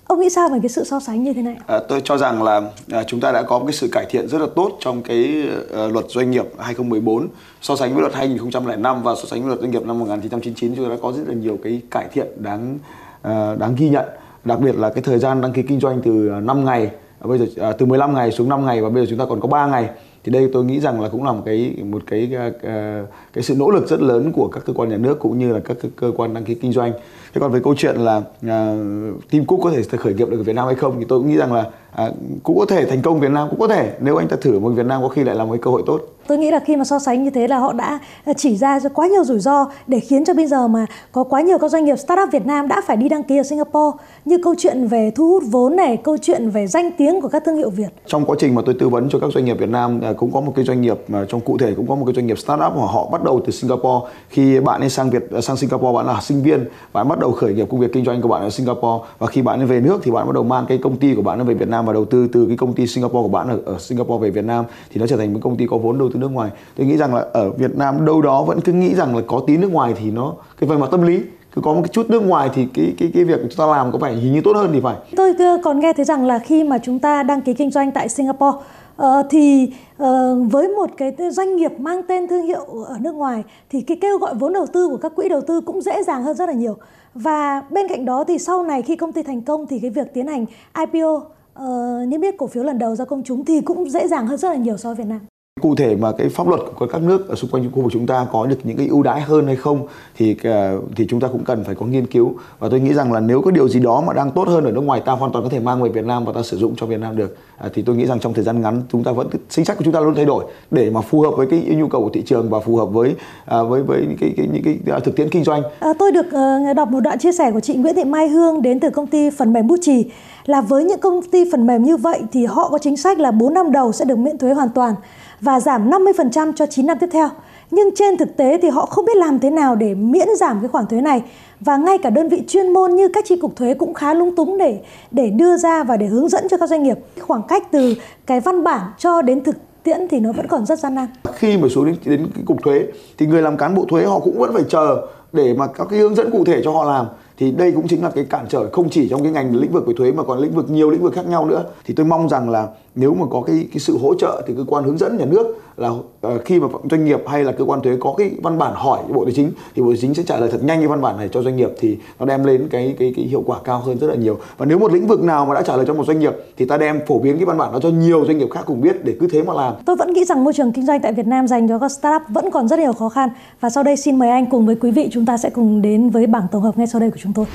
Ông 0.08 0.20
nghĩ 0.20 0.30
sao 0.30 0.50
về 0.50 0.60
cái 0.62 0.70
sự 0.70 0.84
so 0.84 1.00
sánh 1.00 1.24
như 1.24 1.34
thế 1.34 1.42
này? 1.42 1.56
À, 1.68 1.80
tôi 1.88 2.02
cho 2.04 2.18
rằng 2.18 2.44
là 2.44 2.62
à, 2.92 3.04
chúng 3.04 3.20
ta 3.20 3.32
đã 3.32 3.44
có 3.44 3.60
một 3.60 3.66
cái 3.66 3.74
sự 3.74 3.90
cải 3.92 4.06
thiện 4.10 4.28
rất 4.28 4.42
là 4.42 4.48
tốt 4.56 4.72
trong 4.80 5.04
cái 5.04 5.44
uh, 5.86 5.94
luật 5.94 6.06
doanh 6.10 6.32
nghiệp 6.32 6.46
2014 6.60 7.28
so 7.62 7.76
sánh 7.76 7.94
với 7.94 8.02
luật 8.02 8.14
2005 8.14 9.04
và 9.04 9.16
so 9.16 9.26
sánh 9.26 9.42
với 9.42 9.48
luật 9.48 9.60
doanh 9.60 9.72
nghiệp 9.72 9.86
năm 9.86 10.00
1999 10.00 10.76
chúng 10.76 10.86
ta 10.86 10.90
đã 10.90 10.98
có 11.02 11.12
rất 11.12 11.24
là 11.28 11.34
nhiều 11.34 11.58
cái 11.64 11.82
cải 11.92 12.08
thiện 12.14 12.28
đáng 12.38 12.80
Ờ, 13.26 13.56
đáng 13.60 13.76
ghi 13.78 13.90
nhận 13.90 14.06
đặc 14.44 14.60
biệt 14.60 14.76
là 14.76 14.90
cái 14.90 15.04
thời 15.04 15.20
gian 15.20 15.42
đăng 15.42 15.54
ký 15.54 15.62
kinh 15.62 15.80
doanh 15.80 16.02
từ 16.02 16.30
ờ, 16.30 16.40
5 16.40 16.66
ngày 16.66 16.90
à, 17.20 17.28
bây 17.28 17.38
giờ 17.38 17.46
à, 17.58 17.72
từ 17.72 17.86
15 17.86 18.14
ngày 18.14 18.32
xuống 18.32 18.50
5 18.50 18.66
ngày 18.66 18.82
và 18.82 18.90
bây 18.90 19.06
giờ 19.06 19.10
chúng 19.10 19.20
ta 19.20 19.26
còn 19.30 19.40
có 19.40 19.48
3 19.48 19.68
ngày 19.68 19.90
thì 20.24 20.32
đây 20.32 20.50
tôi 20.54 20.66
nghĩ 20.66 20.80
rằng 20.80 21.02
là 21.02 21.10
cũng 21.10 21.24
là 21.24 21.32
một 21.32 21.42
cái 21.46 21.76
một 21.84 22.02
cái 22.08 22.32
ờ, 22.64 23.06
cái 23.34 23.44
sự 23.44 23.56
nỗ 23.58 23.70
lực 23.70 23.90
rất 23.90 24.02
lớn 24.02 24.32
của 24.32 24.48
các 24.48 24.64
cơ 24.66 24.74
quan 24.74 24.90
nhà 24.90 24.98
nước 24.98 25.20
cũng 25.20 25.40
như 25.40 25.54
là 25.54 25.60
các 25.60 25.78
cơ 25.96 26.12
quan 26.18 26.34
đăng 26.34 26.44
ký 26.44 26.56
kinh 26.56 26.72
doanh. 26.72 26.92
Thế 27.34 27.42
còn 27.42 27.52
về 27.52 27.60
câu 27.64 27.76
chuyện 27.78 27.96
là 27.96 28.18
uh, 28.18 29.30
Tim 29.30 29.46
Cook 29.46 29.60
có 29.64 29.72
thể 29.72 29.98
khởi 29.98 30.14
nghiệp 30.14 30.30
được 30.30 30.38
ở 30.38 30.44
Việt 30.44 30.56
Nam 30.56 30.66
hay 30.66 30.76
không 30.76 30.96
thì 31.00 31.06
tôi 31.08 31.20
cũng 31.20 31.30
nghĩ 31.30 31.38
rằng 31.38 31.54
là 31.54 31.70
uh, 32.08 32.16
cũng 32.44 32.60
có 32.60 32.66
thể 32.66 32.86
thành 32.86 33.02
công 33.02 33.20
Việt 33.20 33.32
Nam 33.32 33.48
cũng 33.50 33.60
có 33.60 33.68
thể 33.68 33.94
nếu 34.00 34.16
anh 34.16 34.28
ta 34.28 34.38
thử 34.42 34.60
một 34.60 34.70
Việt 34.70 34.86
Nam 34.86 35.02
có 35.02 35.08
khi 35.08 35.24
lại 35.24 35.36
là 35.36 35.46
một 35.46 35.52
cái 35.52 35.62
cơ 35.62 35.72
hội 35.72 35.84
tốt. 35.86 36.15
Tôi 36.28 36.38
nghĩ 36.38 36.52
là 36.52 36.60
khi 36.60 36.76
mà 36.76 36.84
so 36.84 37.00
sánh 37.00 37.24
như 37.24 37.30
thế 37.30 37.48
là 37.48 37.58
họ 37.58 37.74
đã 37.74 38.00
ờ, 38.26 38.34
chỉ 38.38 38.58
ra 38.58 38.80
quá 38.94 39.08
nhiều 39.08 39.24
rủi 39.24 39.40
ro 39.40 39.66
để 39.88 40.00
khiến 40.00 40.26
cho 40.26 40.34
bây 40.34 40.48
giờ 40.48 40.68
mà 40.68 40.86
có 41.12 41.24
quá 41.24 41.42
nhiều 41.42 41.58
các 41.58 41.72
doanh 41.72 41.86
nghiệp 41.86 41.96
startup 41.96 42.30
Việt 42.32 42.46
Nam 42.46 42.68
đã 42.68 42.82
phải 42.88 42.98
đi 42.98 43.10
đăng 43.10 43.24
ký 43.24 43.38
ở 43.38 43.44
Singapore. 43.44 43.98
Như 44.26 44.38
câu 44.44 44.56
chuyện 44.58 44.88
về 44.88 45.12
thu 45.16 45.28
hút 45.30 45.44
vốn 45.52 45.76
này, 45.76 45.98
câu 45.98 46.18
chuyện 46.22 46.50
về 46.50 46.68
danh 46.68 46.92
tiếng 46.98 47.22
của 47.22 47.28
các 47.28 47.44
thương 47.46 47.58
hiệu 47.58 47.70
Việt. 47.70 47.88
Trong 48.06 48.26
quá 48.26 48.36
trình 48.40 48.56
mà 48.56 48.62
tôi 48.66 48.76
tư 48.80 48.90
vấn 48.90 49.10
cho 49.10 49.20
các 49.20 49.30
doanh 49.34 49.46
nghiệp 49.46 49.60
Việt 49.60 49.70
Nam 49.70 50.02
ờ, 50.02 50.14
cũng 50.14 50.32
có 50.32 50.42
một 50.42 50.54
cái 50.56 50.66
doanh 50.66 50.82
nghiệp 50.82 50.98
mà 51.08 51.26
trong 51.30 51.42
cụ 51.42 51.58
thể 51.58 51.74
cũng 51.78 51.88
có 51.88 51.96
một 51.96 52.06
cái 52.06 52.14
doanh 52.16 52.28
nghiệp 52.28 52.38
startup 52.38 52.74
mà 52.76 52.86
họ 52.86 53.10
bắt 53.12 53.24
đầu 53.24 53.42
từ 53.46 53.52
Singapore. 53.52 54.08
Khi 54.30 54.60
bạn 54.60 54.80
ấy 54.82 54.90
sang 54.90 55.10
Việt 55.10 55.24
ờ, 55.32 55.42
sang 55.42 55.58
Singapore 55.58 55.94
bạn 55.96 56.06
là 56.06 56.22
sinh 56.22 56.44
viên 56.44 56.66
bạn 56.94 57.08
bắt 57.08 57.20
đầu 57.20 57.32
khởi 57.32 57.54
nghiệp 57.54 57.68
công 57.70 57.80
việc 57.80 57.94
kinh 57.94 58.06
doanh 58.06 58.22
của 58.22 58.28
bạn 58.28 58.42
ở 58.42 58.50
Singapore. 58.50 59.06
Và 59.20 59.28
khi 59.28 59.42
bạn 59.42 59.60
ấy 59.60 59.66
về 59.66 59.80
nước 59.80 60.00
thì 60.04 60.12
bạn 60.12 60.26
bắt 60.28 60.34
đầu 60.34 60.44
mang 60.44 60.66
cái 60.68 60.78
công 60.84 60.98
ty 60.98 61.16
của 61.16 61.22
bạn 61.22 61.46
về 61.46 61.54
Việt 61.54 61.70
Nam 61.70 61.86
và 61.86 61.94
đầu 61.94 62.06
tư 62.06 62.28
từ 62.34 62.46
cái 62.48 62.58
công 62.58 62.74
ty 62.74 62.88
Singapore 62.88 63.22
của 63.22 63.28
bạn 63.28 63.50
ở, 63.50 63.60
ở 63.66 63.80
Singapore 63.80 64.24
về 64.24 64.30
Việt 64.30 64.46
Nam 64.46 64.66
thì 64.94 65.02
nó 65.02 65.08
trở 65.08 65.18
thành 65.18 65.34
một 65.34 65.40
công 65.44 65.58
ty 65.58 65.66
có 65.68 65.78
vốn 65.78 65.98
đầu 65.98 66.10
từ 66.16 66.22
nước 66.22 66.32
ngoài. 66.32 66.52
Tôi 66.76 66.88
nghĩ 66.88 66.98
rằng 66.98 67.16
là 67.16 67.26
ở 67.34 67.52
Việt 67.52 67.78
Nam 67.78 68.06
đâu 68.06 68.22
đó 68.22 68.44
vẫn 68.44 68.62
cứ 68.62 68.74
nghĩ 68.74 68.96
rằng 68.96 69.16
là 69.16 69.22
có 69.28 69.42
tí 69.48 69.58
nước 69.58 69.72
ngoài 69.72 69.94
thì 70.00 70.12
nó 70.12 70.34
cái 70.60 70.70
phần 70.70 70.80
mặt 70.80 70.88
tâm 70.92 71.02
lý 71.02 71.22
cứ 71.56 71.62
có 71.62 71.74
một 71.74 71.82
cái 71.84 71.90
chút 71.92 72.10
nước 72.10 72.24
ngoài 72.24 72.50
thì 72.54 72.68
cái 72.74 72.94
cái 72.98 73.12
cái 73.14 73.24
việc 73.24 73.40
chúng 73.42 73.58
ta 73.58 73.66
làm 73.66 73.92
có 73.92 74.00
phải 74.00 74.16
hình 74.16 74.34
như 74.34 74.42
tốt 74.42 74.56
hơn 74.56 74.70
thì 74.74 74.80
phải. 74.82 74.96
Tôi 75.16 75.34
còn 75.64 75.80
nghe 75.80 75.94
thấy 75.94 76.06
rằng 76.06 76.26
là 76.26 76.40
khi 76.40 76.64
mà 76.64 76.78
chúng 76.78 77.00
ta 77.00 77.24
đăng 77.24 77.42
ký 77.42 77.54
kinh 77.54 77.72
doanh 77.72 77.92
tại 77.92 78.10
Singapore 78.10 78.58
uh, 79.02 79.26
thì 79.30 79.74
uh, 80.04 80.08
với 80.52 80.68
một 80.68 80.90
cái 80.98 81.16
doanh 81.32 81.56
nghiệp 81.56 81.80
mang 81.80 82.02
tên 82.08 82.28
thương 82.28 82.46
hiệu 82.46 82.66
ở 82.88 82.98
nước 83.00 83.16
ngoài 83.16 83.44
thì 83.70 83.82
cái 83.82 83.98
kêu 84.02 84.18
gọi 84.18 84.36
vốn 84.36 84.54
đầu 84.54 84.66
tư 84.74 84.88
của 84.88 84.98
các 84.98 85.16
quỹ 85.16 85.30
đầu 85.30 85.42
tư 85.42 85.62
cũng 85.62 85.82
dễ 85.82 86.04
dàng 86.04 86.24
hơn 86.24 86.36
rất 86.36 86.50
là 86.50 86.54
nhiều. 86.54 86.78
Và 87.14 87.62
bên 87.70 87.88
cạnh 87.88 88.06
đó 88.06 88.24
thì 88.24 88.38
sau 88.38 88.64
này 88.64 88.82
khi 88.82 88.96
công 88.96 89.12
ty 89.12 89.24
thành 89.24 89.42
công 89.42 89.68
thì 89.68 89.80
cái 89.80 89.90
việc 89.90 90.14
tiến 90.14 90.28
hành 90.28 90.46
IPO 90.78 91.14
uh, 91.16 91.24
ờ, 91.54 92.06
niêm 92.08 92.22
yết 92.22 92.36
cổ 92.38 92.48
phiếu 92.48 92.64
lần 92.64 92.80
đầu 92.80 92.96
ra 92.96 93.06
công 93.06 93.24
chúng 93.24 93.46
thì 93.46 93.62
cũng 93.62 93.90
dễ 93.90 94.08
dàng 94.08 94.28
hơn 94.28 94.38
rất 94.38 94.50
là 94.50 94.56
nhiều 94.56 94.78
so 94.78 94.90
với 94.90 94.96
Việt 94.96 95.10
Nam 95.10 95.20
cụ 95.62 95.76
thể 95.76 95.96
mà 95.96 96.12
cái 96.12 96.30
pháp 96.30 96.48
luật 96.48 96.62
của 96.76 96.88
các 96.88 97.02
nước 97.02 97.30
ở 97.30 97.36
xung 97.36 97.50
quanh 97.50 97.72
khu 97.72 97.82
vực 97.82 97.92
chúng 97.94 98.08
ta 98.08 98.28
có 98.32 98.46
được 98.46 98.58
những 98.64 98.78
cái 98.78 98.88
ưu 98.88 99.04
đãi 99.04 99.22
hơn 99.22 99.48
hay 99.48 99.56
không 99.56 99.88
thì 100.16 100.36
ờ, 100.44 100.82
thì 100.96 101.08
chúng 101.10 101.20
ta 101.20 101.28
cũng 101.28 101.44
cần 101.44 101.64
phải 101.64 101.76
có 101.76 101.86
nghiên 101.86 102.08
cứu. 102.08 102.34
Và 102.60 102.70
tôi 102.70 102.80
nghĩ 102.80 102.94
rằng 102.94 103.14
là 103.14 103.20
nếu 103.20 103.42
có 103.42 103.52
điều 103.52 103.70
gì 103.70 103.80
đó 103.80 104.04
mà 104.08 104.14
đang 104.14 104.32
tốt 104.32 104.48
hơn 104.48 104.64
ở 104.64 104.72
nước 104.72 104.82
ngoài, 104.82 105.02
ta 105.06 105.12
hoàn 105.12 105.32
toàn 105.32 105.44
có 105.44 105.50
thể 105.50 105.60
mang 105.60 105.82
về 105.82 105.90
Việt 105.90 106.06
Nam 106.06 106.26
và 106.26 106.34
ta 106.34 106.44
sử 106.44 106.58
dụng 106.58 106.76
cho 106.76 106.86
Việt 106.86 107.00
Nam 107.00 107.16
được 107.16 107.38
à, 107.58 107.70
thì 107.74 107.82
tôi 107.82 107.96
nghĩ 107.96 108.06
rằng 108.06 108.20
trong 108.20 108.34
thời 108.34 108.44
gian 108.44 108.62
ngắn 108.62 108.82
chúng 108.92 109.04
ta 109.04 109.12
vẫn 109.12 109.30
chính 109.50 109.66
sách 109.66 109.78
của 109.78 109.84
chúng 109.84 109.94
ta 109.94 110.00
luôn 110.00 110.16
thay 110.16 110.26
đổi 110.26 110.46
để 110.72 110.90
mà 110.90 111.02
phù 111.02 111.22
hợp 111.22 111.32
với 111.38 111.48
cái 111.48 111.60
nhu 111.60 111.88
cầu 111.88 112.02
của 112.02 112.10
thị 112.14 112.24
trường 112.26 112.50
và 112.50 112.60
phù 112.60 112.76
hợp 112.76 112.86
với 112.86 113.16
à, 113.46 113.64
với 113.64 113.84
với 113.84 114.02
những 114.02 114.18
cái, 114.20 114.34
cái 114.38 114.48
những 114.54 114.64
cái, 114.64 114.78
cái 114.86 115.00
thực 115.00 115.16
tiễn 115.16 115.30
kinh 115.30 115.44
doanh. 115.44 115.64
À, 115.80 115.94
tôi 116.00 116.12
được 116.12 116.26
uh, 116.28 116.76
đọc 116.76 116.92
một 116.92 117.00
đoạn 117.00 117.20
chia 117.20 117.32
sẻ 117.32 117.52
của 117.52 117.60
chị 117.60 117.76
Nguyễn 117.76 117.96
Thị 117.96 118.04
Mai 118.04 118.28
Hương 118.28 118.62
đến 118.62 118.80
từ 118.80 118.90
công 118.90 119.08
ty 119.08 119.30
phần 119.30 119.54
mềm 119.54 119.68
Bút 119.68 119.80
Trì 119.82 120.06
là 120.46 120.62
với 120.62 120.84
những 120.84 121.00
công 121.00 121.22
ty 121.32 121.52
phần 121.52 121.68
mềm 121.68 121.84
như 121.84 121.98
vậy 121.98 122.22
thì 122.32 122.46
họ 122.46 122.70
có 122.70 122.78
chính 122.78 122.98
sách 122.98 123.20
là 123.20 123.32
4 123.32 123.54
năm 123.54 123.72
đầu 123.72 123.92
sẽ 123.92 124.06
được 124.06 124.18
miễn 124.18 124.38
thuế 124.38 124.54
hoàn 124.54 124.70
toàn 124.70 124.96
và 125.42 125.60
giảm 125.60 125.90
50% 125.90 126.54
cho 126.56 126.66
9 126.66 126.86
năm 126.86 126.98
tiếp 127.00 127.10
theo. 127.12 127.30
Nhưng 127.72 127.90
trên 127.96 128.18
thực 128.18 128.38
tế 128.38 128.58
thì 128.62 128.70
họ 128.70 128.86
không 128.86 129.06
biết 129.06 129.18
làm 129.18 129.40
thế 129.40 129.50
nào 129.50 129.76
để 129.76 129.94
miễn 129.96 130.28
giảm 130.38 130.60
cái 130.62 130.70
khoản 130.70 130.88
thuế 130.88 131.02
này 131.02 131.22
và 131.60 131.78
ngay 131.78 131.98
cả 131.98 132.10
đơn 132.10 132.30
vị 132.30 132.44
chuyên 132.48 132.74
môn 132.74 132.96
như 132.96 133.08
các 133.08 133.26
chi 133.28 133.36
cục 133.36 133.56
thuế 133.56 133.74
cũng 133.74 133.94
khá 133.94 134.14
lung 134.14 134.36
túng 134.36 134.58
để 134.58 134.80
để 135.12 135.30
đưa 135.30 135.58
ra 135.58 135.84
và 135.84 135.98
để 135.98 136.06
hướng 136.06 136.30
dẫn 136.30 136.48
cho 136.50 136.58
các 136.58 136.70
doanh 136.70 136.84
nghiệp. 136.84 136.98
Khoảng 137.22 137.42
cách 137.48 137.72
từ 137.72 137.96
cái 138.26 138.40
văn 138.40 138.64
bản 138.64 138.82
cho 138.98 139.22
đến 139.22 139.44
thực 139.44 139.56
tiễn 139.84 140.08
thì 140.08 140.20
nó 140.20 140.32
vẫn 140.32 140.48
còn 140.48 140.66
rất 140.66 140.80
gian 140.80 140.96
nan. 140.96 141.08
Khi 141.34 141.58
mà 141.58 141.68
xuống 141.68 141.86
đến, 141.86 141.96
đến 142.06 142.28
cái 142.36 142.44
cục 142.46 142.64
thuế 142.64 142.86
thì 143.18 143.26
người 143.26 143.42
làm 143.42 143.58
cán 143.58 143.76
bộ 143.76 143.86
thuế 143.90 144.06
họ 144.06 144.20
cũng 144.20 144.40
vẫn 144.40 144.54
phải 144.54 144.64
chờ 144.70 145.08
để 145.34 145.54
mà 145.54 145.68
các 145.68 145.88
cái 145.90 146.00
hướng 146.00 146.16
dẫn 146.16 146.32
cụ 146.32 146.46
thể 146.46 146.62
cho 146.64 146.72
họ 146.72 146.84
làm 146.84 147.06
thì 147.38 147.52
đây 147.52 147.72
cũng 147.72 147.88
chính 147.88 148.04
là 148.04 148.10
cái 148.10 148.26
cản 148.30 148.46
trở 148.50 148.70
không 148.72 148.90
chỉ 148.90 149.10
trong 149.10 149.24
cái 149.24 149.32
ngành 149.32 149.56
lĩnh 149.56 149.72
vực 149.72 149.88
về 149.88 149.94
thuế 149.98 150.12
mà 150.12 150.24
còn 150.24 150.40
lĩnh 150.40 150.56
vực 150.56 150.70
nhiều 150.70 150.90
lĩnh 150.90 151.04
vực 151.04 151.14
khác 151.14 151.28
nhau 151.28 151.46
nữa 151.46 151.64
thì 151.86 151.94
tôi 151.94 152.06
mong 152.06 152.30
rằng 152.30 152.50
là 152.50 152.68
nếu 152.96 153.14
mà 153.14 153.26
có 153.32 153.42
cái 153.42 153.68
cái 153.72 153.80
sự 153.80 153.98
hỗ 153.98 154.16
trợ 154.16 154.44
thì 154.48 154.54
cơ 154.58 154.64
quan 154.68 154.84
hướng 154.84 154.98
dẫn 154.98 155.18
nhà 155.18 155.26
nước 155.26 155.62
là 155.78 155.90
uh, 155.90 156.04
khi 156.46 156.60
mà 156.60 156.68
doanh 156.92 157.06
nghiệp 157.06 157.20
hay 157.28 157.44
là 157.44 157.52
cơ 157.52 157.66
quan 157.66 157.82
thuế 157.82 157.98
có 158.00 158.14
cái 158.18 158.32
văn 158.44 158.58
bản 158.58 158.74
hỏi 158.76 159.00
bộ 159.14 159.26
tài 159.26 159.34
chính 159.34 159.52
thì 159.76 159.82
bộ 159.82 159.90
tài 159.90 159.98
chính 160.02 160.14
sẽ 160.14 160.24
trả 160.24 160.38
lời 160.38 160.50
thật 160.52 160.64
nhanh 160.64 160.80
cái 160.80 160.88
văn 160.88 161.02
bản 161.02 161.18
này 161.18 161.30
cho 161.32 161.42
doanh 161.42 161.56
nghiệp 161.56 161.70
thì 161.80 161.98
nó 162.20 162.26
đem 162.26 162.44
lên 162.44 162.68
cái 162.72 162.96
cái 163.00 163.14
cái 163.16 163.26
hiệu 163.26 163.44
quả 163.46 163.60
cao 163.64 163.80
hơn 163.80 163.98
rất 163.98 164.08
là 164.08 164.16
nhiều. 164.16 164.38
Và 164.58 164.66
nếu 164.66 164.80
một 164.80 164.94
lĩnh 164.94 165.08
vực 165.08 165.24
nào 165.24 165.46
mà 165.46 165.56
đã 165.56 165.62
trả 165.62 165.76
lời 165.76 165.86
cho 165.88 165.94
một 165.94 166.08
doanh 166.08 166.20
nghiệp 166.20 166.34
thì 166.58 166.66
ta 166.66 166.78
đem 166.78 167.00
phổ 167.08 167.20
biến 167.20 167.36
cái 167.36 167.46
văn 167.46 167.58
bản 167.58 167.72
đó 167.72 167.80
cho 167.82 167.90
nhiều 167.90 168.26
doanh 168.26 168.38
nghiệp 168.38 168.50
khác 168.52 168.62
cùng 168.66 168.82
biết 168.82 169.06
để 169.06 169.14
cứ 169.20 169.28
thế 169.32 169.44
mà 169.44 169.54
làm. 169.54 169.74
Tôi 169.86 169.96
vẫn 169.96 170.14
nghĩ 170.14 170.26
rằng 170.26 170.44
môi 170.44 170.54
trường 170.54 170.72
kinh 170.72 170.86
doanh 170.86 171.02
tại 171.02 171.14
Việt 171.14 171.28
Nam 171.28 171.48
dành 171.48 171.68
cho 171.70 171.80
các 171.80 171.92
startup 171.92 172.22
vẫn 172.30 172.52
còn 172.52 172.68
rất 172.68 172.80
nhiều 172.80 172.94
khó 172.94 173.10
khăn. 173.10 173.30
Và 173.60 173.70
sau 173.70 173.84
đây 173.84 173.98
xin 173.98 174.20
mời 174.20 174.30
anh 174.30 174.46
cùng 174.52 174.66
với 174.66 174.76
quý 174.76 174.92
vị 174.92 175.10
chúng 175.12 175.26
ta 175.26 175.38
sẽ 175.38 175.50
cùng 175.50 175.82
đến 175.82 176.10
với 176.10 176.28
bảng 176.28 176.48
tổng 176.52 176.62
hợp 176.62 176.78
ngay 176.78 176.88
sau 176.88 177.00
đây 177.02 177.12
của 177.12 177.18
chúng 177.20 177.34
tôi. 177.34 177.46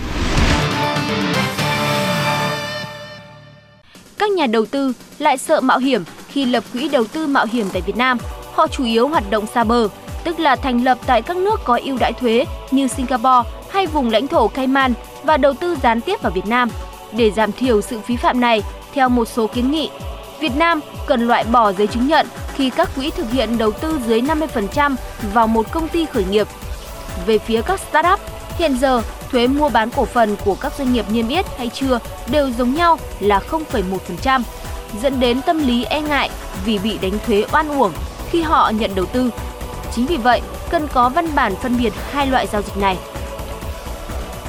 Các 4.21 4.31
nhà 4.31 4.47
đầu 4.47 4.67
tư 4.67 4.93
lại 5.19 5.39
sợ 5.39 5.61
mạo 5.61 5.79
hiểm 5.79 6.05
khi 6.29 6.45
lập 6.45 6.65
quỹ 6.73 6.89
đầu 6.89 7.05
tư 7.05 7.27
mạo 7.27 7.47
hiểm 7.53 7.67
tại 7.73 7.83
Việt 7.87 7.97
Nam. 7.97 8.19
Họ 8.53 8.67
chủ 8.69 8.85
yếu 8.85 9.09
hoạt 9.09 9.31
động 9.31 9.47
xa 9.55 9.65
bờ, 9.65 9.89
tức 10.25 10.41
là 10.41 10.57
thành 10.57 10.85
lập 10.85 10.99
tại 11.07 11.23
các 11.23 11.37
nước 11.37 11.61
có 11.65 11.81
ưu 11.85 11.99
đãi 11.99 12.13
thuế 12.13 12.45
như 12.71 12.89
Singapore 12.89 13.51
hay 13.71 13.87
vùng 13.87 14.11
lãnh 14.11 14.27
thổ 14.27 14.49
Cayman 14.49 14.93
và 15.23 15.37
đầu 15.37 15.55
tư 15.55 15.77
gián 15.83 16.01
tiếp 16.01 16.23
vào 16.23 16.33
Việt 16.33 16.47
Nam. 16.47 16.71
Để 17.13 17.31
giảm 17.31 17.53
thiểu 17.53 17.81
sự 17.81 18.01
phí 18.01 18.17
phạm 18.17 18.41
này, 18.41 18.63
theo 18.95 19.09
một 19.09 19.29
số 19.29 19.47
kiến 19.47 19.71
nghị, 19.71 19.91
Việt 20.41 20.57
Nam 20.57 20.81
cần 21.07 21.27
loại 21.27 21.45
bỏ 21.45 21.73
giấy 21.73 21.87
chứng 21.87 22.07
nhận 22.07 22.27
khi 22.55 22.71
các 22.71 22.89
quỹ 22.97 23.11
thực 23.11 23.31
hiện 23.31 23.59
đầu 23.59 23.73
tư 23.73 23.99
dưới 24.07 24.21
50% 24.21 24.95
vào 25.35 25.47
một 25.47 25.73
công 25.73 25.89
ty 25.89 26.07
khởi 26.07 26.25
nghiệp. 26.25 26.47
Về 27.27 27.39
phía 27.39 27.63
các 27.63 27.81
startup, 27.81 28.21
hiện 28.59 28.77
giờ 28.81 29.03
thuế 29.33 29.47
mua 29.47 29.69
bán 29.69 29.91
cổ 29.91 30.05
phần 30.05 30.37
của 30.45 30.55
các 30.55 30.73
doanh 30.79 30.93
nghiệp 30.93 31.05
niêm 31.11 31.29
yết 31.29 31.47
hay 31.59 31.71
chưa 31.75 31.99
đều 32.31 32.51
giống 32.51 32.75
nhau 32.75 32.99
là 33.21 33.41
0,1%, 33.51 34.43
dẫn 35.03 35.21
đến 35.21 35.43
tâm 35.43 35.67
lý 35.67 35.85
e 35.85 36.01
ngại 36.01 36.31
vì 36.65 36.79
bị 36.79 36.99
đánh 36.99 37.19
thuế 37.27 37.45
oan 37.53 37.69
uổng 37.69 37.93
khi 38.31 38.43
họ 38.43 38.71
nhận 38.71 38.95
đầu 38.95 39.07
tư. 39.07 39.31
Chính 39.95 40.07
vì 40.07 40.17
vậy, 40.17 40.41
cần 40.71 40.89
có 40.93 41.09
văn 41.09 41.29
bản 41.35 41.55
phân 41.63 41.77
biệt 41.79 41.93
hai 42.11 42.27
loại 42.27 42.47
giao 42.47 42.63
dịch 42.63 42.77
này. 42.77 42.99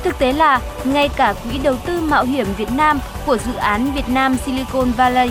Thực 0.04 0.20
tế 0.20 0.34
là, 0.34 0.60
ngay 0.84 1.10
cả 1.10 1.34
quỹ 1.44 1.58
đầu 1.58 1.76
tư 1.86 2.02
mạo 2.02 2.24
hiểm 2.24 2.48
Việt 2.58 2.72
Nam 2.72 3.00
của 3.26 3.38
dự 3.38 3.54
án 3.54 3.92
Việt 3.92 4.10
Nam 4.10 4.38
Silicon 4.46 4.92
Valley 4.92 5.30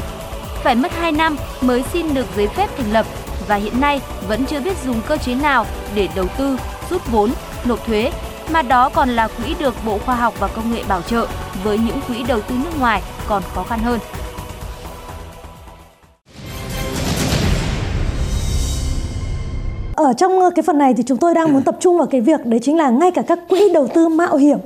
phải 0.62 0.74
mất 0.74 0.92
2 0.92 1.12
năm 1.12 1.36
mới 1.60 1.84
xin 1.92 2.14
được 2.14 2.26
giấy 2.36 2.48
phép 2.48 2.70
thành 2.76 2.92
lập 2.92 3.06
và 3.48 3.56
hiện 3.56 3.80
nay 3.80 4.00
vẫn 4.28 4.44
chưa 4.46 4.60
biết 4.60 4.76
dùng 4.84 5.00
cơ 5.06 5.16
chế 5.16 5.34
nào 5.34 5.66
để 5.94 6.08
đầu 6.14 6.26
tư, 6.38 6.58
rút 6.90 7.02
vốn, 7.10 7.32
nộp 7.64 7.86
thuế 7.86 8.10
mà 8.52 8.62
đó 8.62 8.90
còn 8.94 9.08
là 9.08 9.28
quỹ 9.28 9.54
được 9.58 9.74
Bộ 9.86 9.98
Khoa 9.98 10.14
học 10.14 10.34
và 10.38 10.48
Công 10.48 10.72
nghệ 10.72 10.82
bảo 10.88 11.02
trợ 11.02 11.26
với 11.64 11.78
những 11.78 12.00
quỹ 12.08 12.22
đầu 12.28 12.40
tư 12.40 12.54
nước 12.64 12.80
ngoài 12.80 13.02
còn 13.28 13.42
khó 13.54 13.62
khăn 13.62 13.78
hơn. 13.78 14.00
Ở 19.94 20.12
trong 20.12 20.32
cái 20.56 20.62
phần 20.62 20.78
này 20.78 20.94
thì 20.94 21.02
chúng 21.02 21.18
tôi 21.18 21.34
đang 21.34 21.52
muốn 21.52 21.62
tập 21.62 21.76
trung 21.80 21.98
vào 21.98 22.06
cái 22.06 22.20
việc 22.20 22.46
đấy 22.46 22.60
chính 22.62 22.76
là 22.76 22.90
ngay 22.90 23.10
cả 23.10 23.22
các 23.22 23.38
quỹ 23.48 23.72
đầu 23.74 23.88
tư 23.94 24.08
mạo 24.08 24.36
hiểm 24.36 24.58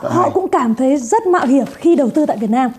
họ 0.00 0.30
cũng 0.30 0.48
cảm 0.48 0.74
thấy 0.74 0.96
rất 0.96 1.26
mạo 1.26 1.46
hiểm 1.46 1.64
khi 1.74 1.96
đầu 1.96 2.10
tư 2.10 2.26
tại 2.26 2.36
Việt 2.36 2.50
Nam. 2.50 2.70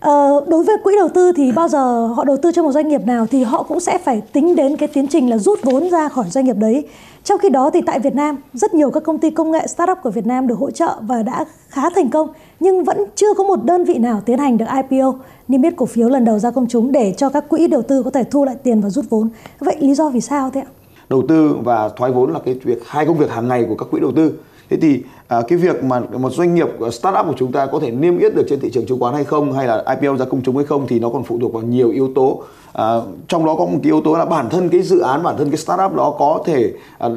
Ờ, 0.00 0.44
đối 0.48 0.64
với 0.64 0.76
quỹ 0.84 0.94
đầu 0.98 1.08
tư 1.08 1.32
thì 1.32 1.52
bao 1.52 1.68
giờ 1.68 2.06
họ 2.06 2.24
đầu 2.24 2.36
tư 2.42 2.52
cho 2.52 2.62
một 2.62 2.72
doanh 2.72 2.88
nghiệp 2.88 3.06
nào 3.06 3.26
thì 3.26 3.42
họ 3.42 3.62
cũng 3.62 3.80
sẽ 3.80 3.98
phải 3.98 4.22
tính 4.32 4.56
đến 4.56 4.76
cái 4.76 4.88
tiến 4.88 5.06
trình 5.06 5.30
là 5.30 5.38
rút 5.38 5.58
vốn 5.62 5.90
ra 5.90 6.08
khỏi 6.08 6.26
doanh 6.30 6.44
nghiệp 6.44 6.56
đấy 6.56 6.86
trong 7.24 7.38
khi 7.38 7.48
đó 7.48 7.70
thì 7.70 7.80
tại 7.86 8.00
Việt 8.00 8.14
Nam, 8.14 8.36
rất 8.54 8.74
nhiều 8.74 8.90
các 8.90 9.02
công 9.02 9.18
ty 9.18 9.30
công 9.30 9.50
nghệ 9.50 9.66
startup 9.66 9.98
của 10.02 10.10
Việt 10.10 10.26
Nam 10.26 10.46
được 10.46 10.58
hỗ 10.58 10.70
trợ 10.70 10.96
và 11.00 11.22
đã 11.22 11.44
khá 11.68 11.90
thành 11.90 12.10
công 12.10 12.28
nhưng 12.60 12.84
vẫn 12.84 13.04
chưa 13.14 13.34
có 13.34 13.44
một 13.44 13.64
đơn 13.64 13.84
vị 13.84 13.98
nào 13.98 14.22
tiến 14.26 14.38
hành 14.38 14.58
được 14.58 14.66
IPO 14.90 15.14
niêm 15.48 15.62
yết 15.62 15.76
cổ 15.76 15.86
phiếu 15.86 16.08
lần 16.08 16.24
đầu 16.24 16.38
ra 16.38 16.50
công 16.50 16.66
chúng 16.68 16.92
để 16.92 17.14
cho 17.16 17.28
các 17.28 17.48
quỹ 17.48 17.66
đầu 17.66 17.82
tư 17.82 18.02
có 18.02 18.10
thể 18.10 18.24
thu 18.24 18.44
lại 18.44 18.56
tiền 18.62 18.80
và 18.80 18.90
rút 18.90 19.04
vốn. 19.10 19.28
Vậy 19.58 19.76
lý 19.80 19.94
do 19.94 20.08
vì 20.08 20.20
sao 20.20 20.50
thế 20.50 20.60
ạ? 20.60 20.66
Đầu 21.08 21.22
tư 21.28 21.56
và 21.64 21.88
thoái 21.88 22.12
vốn 22.12 22.32
là 22.32 22.38
cái 22.44 22.54
việc 22.64 22.78
hai 22.86 23.06
công 23.06 23.18
việc 23.18 23.30
hàng 23.30 23.48
ngày 23.48 23.64
của 23.68 23.74
các 23.74 23.86
quỹ 23.90 24.00
đầu 24.00 24.12
tư. 24.16 24.32
Thế 24.70 24.76
thì 24.76 25.02
à, 25.28 25.42
cái 25.48 25.58
việc 25.58 25.84
mà 25.84 26.00
một 26.18 26.30
doanh 26.30 26.54
nghiệp 26.54 26.68
à, 26.80 26.90
startup 26.90 27.26
của 27.26 27.34
chúng 27.38 27.52
ta 27.52 27.66
có 27.66 27.80
thể 27.80 27.90
niêm 27.90 28.18
yết 28.18 28.34
được 28.34 28.46
trên 28.48 28.60
thị 28.60 28.70
trường 28.72 28.86
chứng 28.86 29.00
khoán 29.00 29.14
hay 29.14 29.24
không 29.24 29.52
hay 29.52 29.66
là 29.66 29.84
IPO 30.00 30.16
ra 30.16 30.24
công 30.24 30.42
chúng 30.42 30.56
hay 30.56 30.66
không 30.66 30.86
thì 30.86 30.98
nó 30.98 31.08
còn 31.08 31.24
phụ 31.24 31.38
thuộc 31.40 31.52
vào 31.52 31.62
nhiều 31.62 31.90
yếu 31.90 32.10
tố. 32.14 32.42
À, 32.72 32.94
trong 33.28 33.44
đó 33.46 33.54
có 33.54 33.64
một 33.64 33.78
cái 33.82 33.92
yếu 33.92 34.00
tố 34.00 34.16
là 34.16 34.24
bản 34.24 34.48
thân 34.50 34.68
cái 34.68 34.82
dự 34.82 35.00
án 35.00 35.22
bản 35.22 35.36
thân 35.38 35.50
cái 35.50 35.56
startup 35.56 35.94
đó 35.94 36.14
có 36.18 36.42
thể 36.46 36.72
à, 36.98 37.08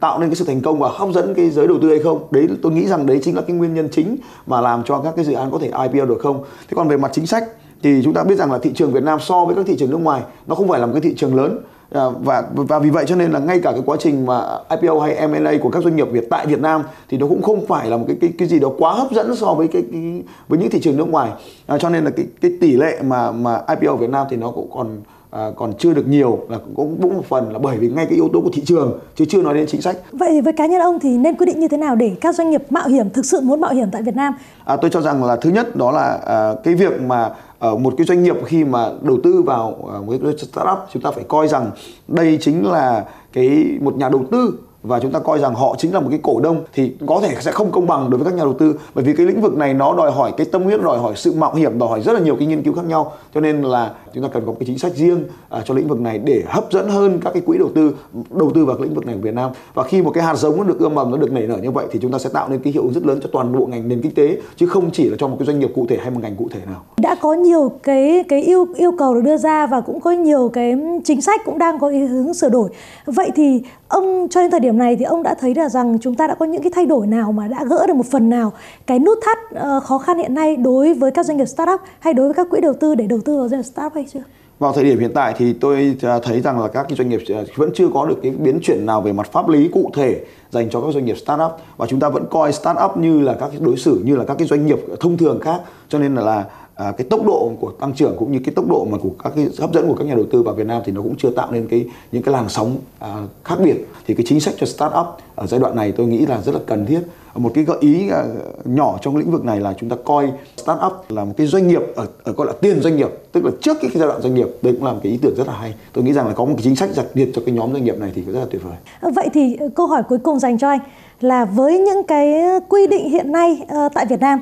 tạo 0.00 0.18
nên 0.18 0.28
cái 0.28 0.36
sự 0.36 0.44
thành 0.44 0.60
công 0.60 0.78
và 0.78 0.88
hấp 0.92 1.08
dẫn 1.14 1.34
cái 1.34 1.50
giới 1.50 1.68
đầu 1.68 1.78
tư 1.82 1.88
hay 1.88 1.98
không. 1.98 2.22
Đấy 2.30 2.48
tôi 2.62 2.72
nghĩ 2.72 2.86
rằng 2.86 3.06
đấy 3.06 3.20
chính 3.22 3.36
là 3.36 3.42
cái 3.42 3.56
nguyên 3.56 3.74
nhân 3.74 3.88
chính 3.92 4.16
mà 4.46 4.60
làm 4.60 4.82
cho 4.84 4.98
các 4.98 5.16
cái 5.16 5.24
dự 5.24 5.32
án 5.32 5.50
có 5.50 5.58
thể 5.58 5.66
IPO 5.66 6.06
được 6.06 6.18
không. 6.22 6.42
Thế 6.42 6.74
còn 6.74 6.88
về 6.88 6.96
mặt 6.96 7.10
chính 7.12 7.26
sách 7.26 7.44
thì 7.82 8.00
chúng 8.04 8.14
ta 8.14 8.24
biết 8.24 8.34
rằng 8.34 8.52
là 8.52 8.58
thị 8.58 8.72
trường 8.74 8.92
Việt 8.92 9.02
Nam 9.02 9.20
so 9.20 9.44
với 9.44 9.54
các 9.54 9.66
thị 9.66 9.76
trường 9.78 9.90
nước 9.90 10.00
ngoài 10.00 10.22
nó 10.46 10.54
không 10.54 10.68
phải 10.68 10.80
là 10.80 10.86
một 10.86 10.92
cái 10.92 11.02
thị 11.02 11.14
trường 11.16 11.34
lớn. 11.34 11.58
À, 11.94 12.02
và 12.20 12.44
và 12.54 12.78
vì 12.78 12.90
vậy 12.90 13.04
cho 13.08 13.16
nên 13.16 13.32
là 13.32 13.38
ngay 13.38 13.60
cả 13.60 13.72
cái 13.72 13.82
quá 13.86 13.96
trình 14.00 14.26
mà 14.26 14.58
IPO 14.70 15.00
hay 15.00 15.28
M&A 15.28 15.52
của 15.62 15.70
các 15.70 15.82
doanh 15.82 15.96
nghiệp 15.96 16.08
Việt 16.10 16.24
tại 16.30 16.46
Việt 16.46 16.60
Nam 16.60 16.82
thì 17.08 17.18
nó 17.18 17.26
cũng 17.26 17.42
không 17.42 17.66
phải 17.66 17.90
là 17.90 17.96
một 17.96 18.04
cái 18.08 18.16
cái 18.20 18.32
cái 18.38 18.48
gì 18.48 18.58
đó 18.58 18.70
quá 18.78 18.94
hấp 18.94 19.12
dẫn 19.12 19.36
so 19.36 19.54
với 19.54 19.68
cái, 19.68 19.82
cái 19.92 20.22
với 20.48 20.58
những 20.58 20.70
thị 20.70 20.80
trường 20.80 20.96
nước 20.96 21.08
ngoài. 21.08 21.30
À, 21.66 21.78
cho 21.78 21.88
nên 21.88 22.04
là 22.04 22.10
cái 22.10 22.26
cái 22.40 22.52
tỷ 22.60 22.72
lệ 22.72 22.98
mà 23.02 23.32
mà 23.32 23.60
IPO 23.68 23.96
Việt 23.96 24.10
Nam 24.10 24.26
thì 24.30 24.36
nó 24.36 24.50
cũng 24.50 24.70
còn 24.74 25.00
à, 25.30 25.50
còn 25.56 25.72
chưa 25.78 25.94
được 25.94 26.08
nhiều 26.08 26.38
là 26.48 26.58
cũng 26.76 26.98
cũng 27.02 27.16
một 27.16 27.24
phần 27.28 27.52
là 27.52 27.58
bởi 27.58 27.76
vì 27.76 27.88
ngay 27.88 28.06
cái 28.06 28.14
yếu 28.14 28.28
tố 28.32 28.40
của 28.40 28.50
thị 28.52 28.62
trường 28.66 28.98
chứ 29.16 29.24
chưa 29.28 29.42
nói 29.42 29.54
đến 29.54 29.66
chính 29.68 29.82
sách. 29.82 29.96
Vậy 30.12 30.40
với 30.40 30.52
cá 30.52 30.66
nhân 30.66 30.80
ông 30.80 30.98
thì 31.00 31.18
nên 31.18 31.36
quyết 31.36 31.46
định 31.46 31.60
như 31.60 31.68
thế 31.68 31.76
nào 31.76 31.96
để 31.96 32.16
các 32.20 32.34
doanh 32.34 32.50
nghiệp 32.50 32.62
mạo 32.70 32.88
hiểm 32.88 33.10
thực 33.10 33.24
sự 33.24 33.40
muốn 33.40 33.60
mạo 33.60 33.74
hiểm 33.74 33.88
tại 33.92 34.02
Việt 34.02 34.16
Nam? 34.16 34.34
À, 34.64 34.76
tôi 34.76 34.90
cho 34.90 35.00
rằng 35.00 35.24
là 35.24 35.36
thứ 35.36 35.50
nhất 35.50 35.76
đó 35.76 35.90
là 35.90 36.18
à, 36.26 36.54
cái 36.64 36.74
việc 36.74 37.00
mà 37.00 37.30
ở 37.58 37.76
một 37.76 37.94
cái 37.96 38.06
doanh 38.06 38.22
nghiệp 38.22 38.36
khi 38.44 38.64
mà 38.64 38.90
đầu 39.02 39.18
tư 39.24 39.42
vào 39.42 39.90
à, 39.94 40.00
một 40.06 40.12
cái 40.22 40.32
startup 40.36 40.78
chúng 40.92 41.02
ta 41.02 41.10
phải 41.10 41.24
coi 41.28 41.48
rằng 41.48 41.70
đây 42.08 42.38
chính 42.40 42.66
là 42.66 43.04
cái 43.32 43.64
một 43.80 43.96
nhà 43.96 44.08
đầu 44.08 44.24
tư 44.30 44.58
và 44.82 45.00
chúng 45.00 45.12
ta 45.12 45.18
coi 45.18 45.38
rằng 45.38 45.54
họ 45.54 45.74
chính 45.78 45.94
là 45.94 46.00
một 46.00 46.06
cái 46.10 46.20
cổ 46.22 46.40
đông 46.40 46.64
thì 46.74 46.96
có 47.06 47.20
thể 47.22 47.34
sẽ 47.40 47.52
không 47.52 47.70
công 47.70 47.86
bằng 47.86 48.10
đối 48.10 48.18
với 48.18 48.24
các 48.24 48.34
nhà 48.34 48.44
đầu 48.44 48.52
tư 48.52 48.80
bởi 48.94 49.04
vì 49.04 49.14
cái 49.16 49.26
lĩnh 49.26 49.40
vực 49.40 49.56
này 49.56 49.74
nó 49.74 49.94
đòi 49.96 50.10
hỏi 50.10 50.32
cái 50.36 50.46
tâm 50.52 50.62
huyết 50.62 50.82
đòi 50.82 50.98
hỏi 50.98 51.12
sự 51.16 51.32
mạo 51.32 51.54
hiểm 51.54 51.78
đòi 51.78 51.88
hỏi 51.88 52.00
rất 52.00 52.12
là 52.12 52.20
nhiều 52.20 52.36
cái 52.36 52.46
nghiên 52.46 52.62
cứu 52.62 52.74
khác 52.74 52.84
nhau 52.84 53.12
cho 53.34 53.40
nên 53.40 53.62
là 53.62 53.92
chúng 54.18 54.28
ta 54.28 54.34
cần 54.34 54.46
có 54.46 54.52
cái 54.52 54.66
chính 54.66 54.78
sách 54.78 54.94
riêng 54.94 55.24
à, 55.48 55.62
cho 55.64 55.74
lĩnh 55.74 55.88
vực 55.88 56.00
này 56.00 56.18
để 56.18 56.42
hấp 56.46 56.72
dẫn 56.72 56.88
hơn 56.88 57.20
các 57.24 57.30
cái 57.34 57.42
quỹ 57.46 57.58
đầu 57.58 57.68
tư 57.74 57.94
đầu 58.30 58.50
tư 58.54 58.64
vào 58.64 58.76
cái 58.76 58.84
lĩnh 58.84 58.94
vực 58.94 59.06
này 59.06 59.14
của 59.14 59.20
Việt 59.20 59.34
Nam. 59.34 59.50
Và 59.74 59.82
khi 59.82 60.02
một 60.02 60.10
cái 60.10 60.24
hạt 60.24 60.34
giống 60.34 60.56
nó 60.56 60.64
được 60.64 60.78
ươm 60.78 60.94
mầm 60.94 61.10
nó 61.10 61.16
được 61.16 61.32
nảy 61.32 61.46
nở 61.46 61.56
như 61.56 61.70
vậy 61.70 61.86
thì 61.92 61.98
chúng 62.02 62.12
ta 62.12 62.18
sẽ 62.18 62.30
tạo 62.32 62.48
nên 62.48 62.60
cái 62.62 62.72
hiệu 62.72 62.82
ứng 62.82 62.92
rất 62.92 63.06
lớn 63.06 63.20
cho 63.22 63.28
toàn 63.32 63.58
bộ 63.58 63.66
ngành 63.66 63.88
nền 63.88 64.02
kinh 64.02 64.14
tế 64.14 64.36
chứ 64.56 64.66
không 64.66 64.90
chỉ 64.90 65.08
là 65.08 65.16
cho 65.18 65.28
một 65.28 65.36
cái 65.38 65.46
doanh 65.46 65.58
nghiệp 65.58 65.70
cụ 65.74 65.86
thể 65.88 65.96
hay 65.96 66.10
một 66.10 66.20
ngành 66.22 66.36
cụ 66.36 66.48
thể 66.50 66.60
nào. 66.66 66.84
Đã 66.96 67.14
có 67.20 67.34
nhiều 67.34 67.72
cái 67.82 68.24
cái 68.28 68.42
yêu 68.42 68.66
yêu 68.76 68.92
cầu 68.98 69.14
được 69.14 69.20
đưa 69.20 69.36
ra 69.36 69.66
và 69.66 69.80
cũng 69.80 70.00
có 70.00 70.10
nhiều 70.10 70.50
cái 70.52 70.74
chính 71.04 71.22
sách 71.22 71.40
cũng 71.44 71.58
đang 71.58 71.78
có 71.78 71.88
ý 71.88 71.98
hướng 71.98 72.34
sửa 72.34 72.48
đổi. 72.48 72.70
Vậy 73.06 73.30
thì 73.34 73.62
ông 73.88 74.26
cho 74.30 74.40
đến 74.40 74.50
thời 74.50 74.60
điểm 74.60 74.78
này 74.78 74.96
thì 74.96 75.04
ông 75.04 75.22
đã 75.22 75.34
thấy 75.34 75.54
là 75.54 75.68
rằng 75.68 75.98
chúng 76.00 76.14
ta 76.14 76.26
đã 76.26 76.34
có 76.34 76.46
những 76.46 76.62
cái 76.62 76.72
thay 76.74 76.86
đổi 76.86 77.06
nào 77.06 77.32
mà 77.32 77.48
đã 77.48 77.64
gỡ 77.64 77.86
được 77.86 77.94
một 77.94 78.06
phần 78.10 78.30
nào 78.30 78.52
cái 78.86 78.98
nút 78.98 79.18
thắt 79.22 79.38
uh, 79.54 79.82
khó 79.82 79.98
khăn 79.98 80.18
hiện 80.18 80.34
nay 80.34 80.56
đối 80.56 80.94
với 80.94 81.10
các 81.10 81.26
doanh 81.26 81.36
nghiệp 81.36 81.46
startup 81.46 81.80
hay 82.00 82.14
đối 82.14 82.26
với 82.26 82.34
các 82.34 82.46
quỹ 82.50 82.60
đầu 82.60 82.72
tư 82.80 82.94
để 82.94 83.06
đầu 83.06 83.18
tư 83.24 83.38
vào 83.38 83.48
doanh 83.48 83.60
nghiệp 83.60 83.66
startup 83.72 83.94
hay 83.94 84.06
chưa? 84.12 84.22
Vào 84.58 84.72
thời 84.72 84.84
điểm 84.84 84.98
hiện 84.98 85.12
tại 85.14 85.34
thì 85.38 85.52
tôi 85.52 85.96
à, 86.02 86.18
thấy 86.18 86.40
rằng 86.40 86.60
là 86.60 86.68
các 86.68 86.86
cái 86.88 86.96
doanh 86.96 87.08
nghiệp 87.08 87.20
à, 87.28 87.42
vẫn 87.56 87.70
chưa 87.74 87.88
có 87.94 88.06
được 88.06 88.18
cái 88.22 88.32
biến 88.32 88.58
chuyển 88.62 88.86
nào 88.86 89.00
về 89.00 89.12
mặt 89.12 89.32
pháp 89.32 89.48
lý 89.48 89.68
cụ 89.68 89.90
thể 89.94 90.24
dành 90.50 90.70
cho 90.70 90.80
các 90.80 90.94
doanh 90.94 91.04
nghiệp 91.04 91.16
startup 91.16 91.50
và 91.76 91.86
chúng 91.86 92.00
ta 92.00 92.08
vẫn 92.08 92.24
coi 92.30 92.52
startup 92.52 92.96
như 92.96 93.20
là 93.20 93.36
các 93.40 93.48
cái 93.48 93.60
đối 93.60 93.76
xử 93.76 94.02
như 94.04 94.16
là 94.16 94.24
các 94.24 94.38
cái 94.38 94.48
doanh 94.48 94.66
nghiệp 94.66 94.78
thông 95.00 95.16
thường 95.16 95.40
khác 95.40 95.60
cho 95.88 95.98
nên 95.98 96.14
là, 96.14 96.22
là 96.22 96.44
à, 96.78 96.92
cái 96.92 97.06
tốc 97.10 97.26
độ 97.26 97.52
của 97.60 97.72
tăng 97.80 97.92
trưởng 97.92 98.16
cũng 98.18 98.32
như 98.32 98.38
cái 98.44 98.54
tốc 98.54 98.68
độ 98.68 98.86
mà 98.90 98.98
của 98.98 99.10
các 99.24 99.32
cái 99.36 99.48
hấp 99.58 99.72
dẫn 99.72 99.88
của 99.88 99.94
các 99.94 100.04
nhà 100.04 100.14
đầu 100.14 100.24
tư 100.32 100.42
vào 100.42 100.54
Việt 100.54 100.66
Nam 100.66 100.82
thì 100.84 100.92
nó 100.92 101.02
cũng 101.02 101.16
chưa 101.16 101.30
tạo 101.30 101.52
nên 101.52 101.68
cái 101.68 101.86
những 102.12 102.22
cái 102.22 102.32
làn 102.32 102.48
sóng 102.48 102.76
à, 102.98 103.16
khác 103.44 103.56
biệt. 103.64 103.88
Thì 104.06 104.14
cái 104.14 104.26
chính 104.28 104.40
sách 104.40 104.54
cho 104.58 104.66
startup 104.66 105.06
ở 105.34 105.46
giai 105.46 105.60
đoạn 105.60 105.76
này 105.76 105.92
tôi 105.92 106.06
nghĩ 106.06 106.26
là 106.26 106.40
rất 106.42 106.54
là 106.54 106.60
cần 106.66 106.86
thiết. 106.86 107.00
Một 107.34 107.50
cái 107.54 107.64
gợi 107.64 107.76
ý 107.80 108.08
à, 108.08 108.24
nhỏ 108.64 108.98
trong 109.02 109.16
lĩnh 109.16 109.30
vực 109.30 109.44
này 109.44 109.60
là 109.60 109.74
chúng 109.78 109.88
ta 109.88 109.96
coi 110.04 110.32
startup 110.56 110.92
là 111.08 111.24
một 111.24 111.32
cái 111.36 111.46
doanh 111.46 111.68
nghiệp 111.68 111.82
ở, 111.96 112.06
ở 112.22 112.32
gọi 112.32 112.46
là 112.46 112.52
tiền 112.60 112.80
doanh 112.80 112.96
nghiệp 112.96 113.10
tức 113.32 113.44
là 113.44 113.50
trước 113.60 113.76
cái 113.80 113.90
giai 113.94 114.08
đoạn 114.08 114.22
doanh 114.22 114.34
nghiệp. 114.34 114.48
Đây 114.62 114.72
cũng 114.72 114.84
là 114.84 114.92
một 114.92 115.00
cái 115.02 115.12
ý 115.12 115.18
tưởng 115.22 115.34
rất 115.36 115.46
là 115.46 115.52
hay. 115.52 115.74
Tôi 115.92 116.04
nghĩ 116.04 116.12
rằng 116.12 116.26
là 116.26 116.32
có 116.32 116.44
một 116.44 116.52
cái 116.56 116.62
chính 116.62 116.76
sách 116.76 116.90
đặc 116.96 117.06
biệt 117.14 117.30
cho 117.34 117.42
cái 117.46 117.54
nhóm 117.54 117.72
doanh 117.72 117.84
nghiệp 117.84 117.98
này 117.98 118.12
thì 118.14 118.22
rất 118.22 118.40
là 118.40 118.46
tuyệt 118.50 118.62
vời. 118.64 118.76
Ờ, 119.00 119.10
vậy 119.14 119.28
thì 119.34 119.58
câu 119.74 119.86
hỏi 119.86 120.02
cuối 120.08 120.18
cùng 120.18 120.38
dành 120.38 120.58
cho 120.58 120.68
anh 120.68 120.80
là 121.20 121.44
với 121.44 121.78
những 121.78 122.02
cái 122.02 122.42
quy 122.68 122.86
định 122.86 123.10
hiện 123.10 123.32
nay 123.32 123.58
uh, 123.62 123.92
tại 123.94 124.06
Việt 124.06 124.20
Nam 124.20 124.40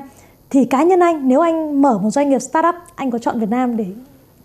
thì 0.49 0.65
cá 0.65 0.83
nhân 0.83 0.99
anh 0.99 1.27
nếu 1.27 1.41
anh 1.41 1.81
mở 1.81 1.97
một 1.97 2.09
doanh 2.09 2.29
nghiệp 2.29 2.39
startup 2.39 2.75
anh 2.95 3.11
có 3.11 3.17
chọn 3.17 3.39
Việt 3.39 3.49
Nam 3.49 3.77
để 3.77 3.85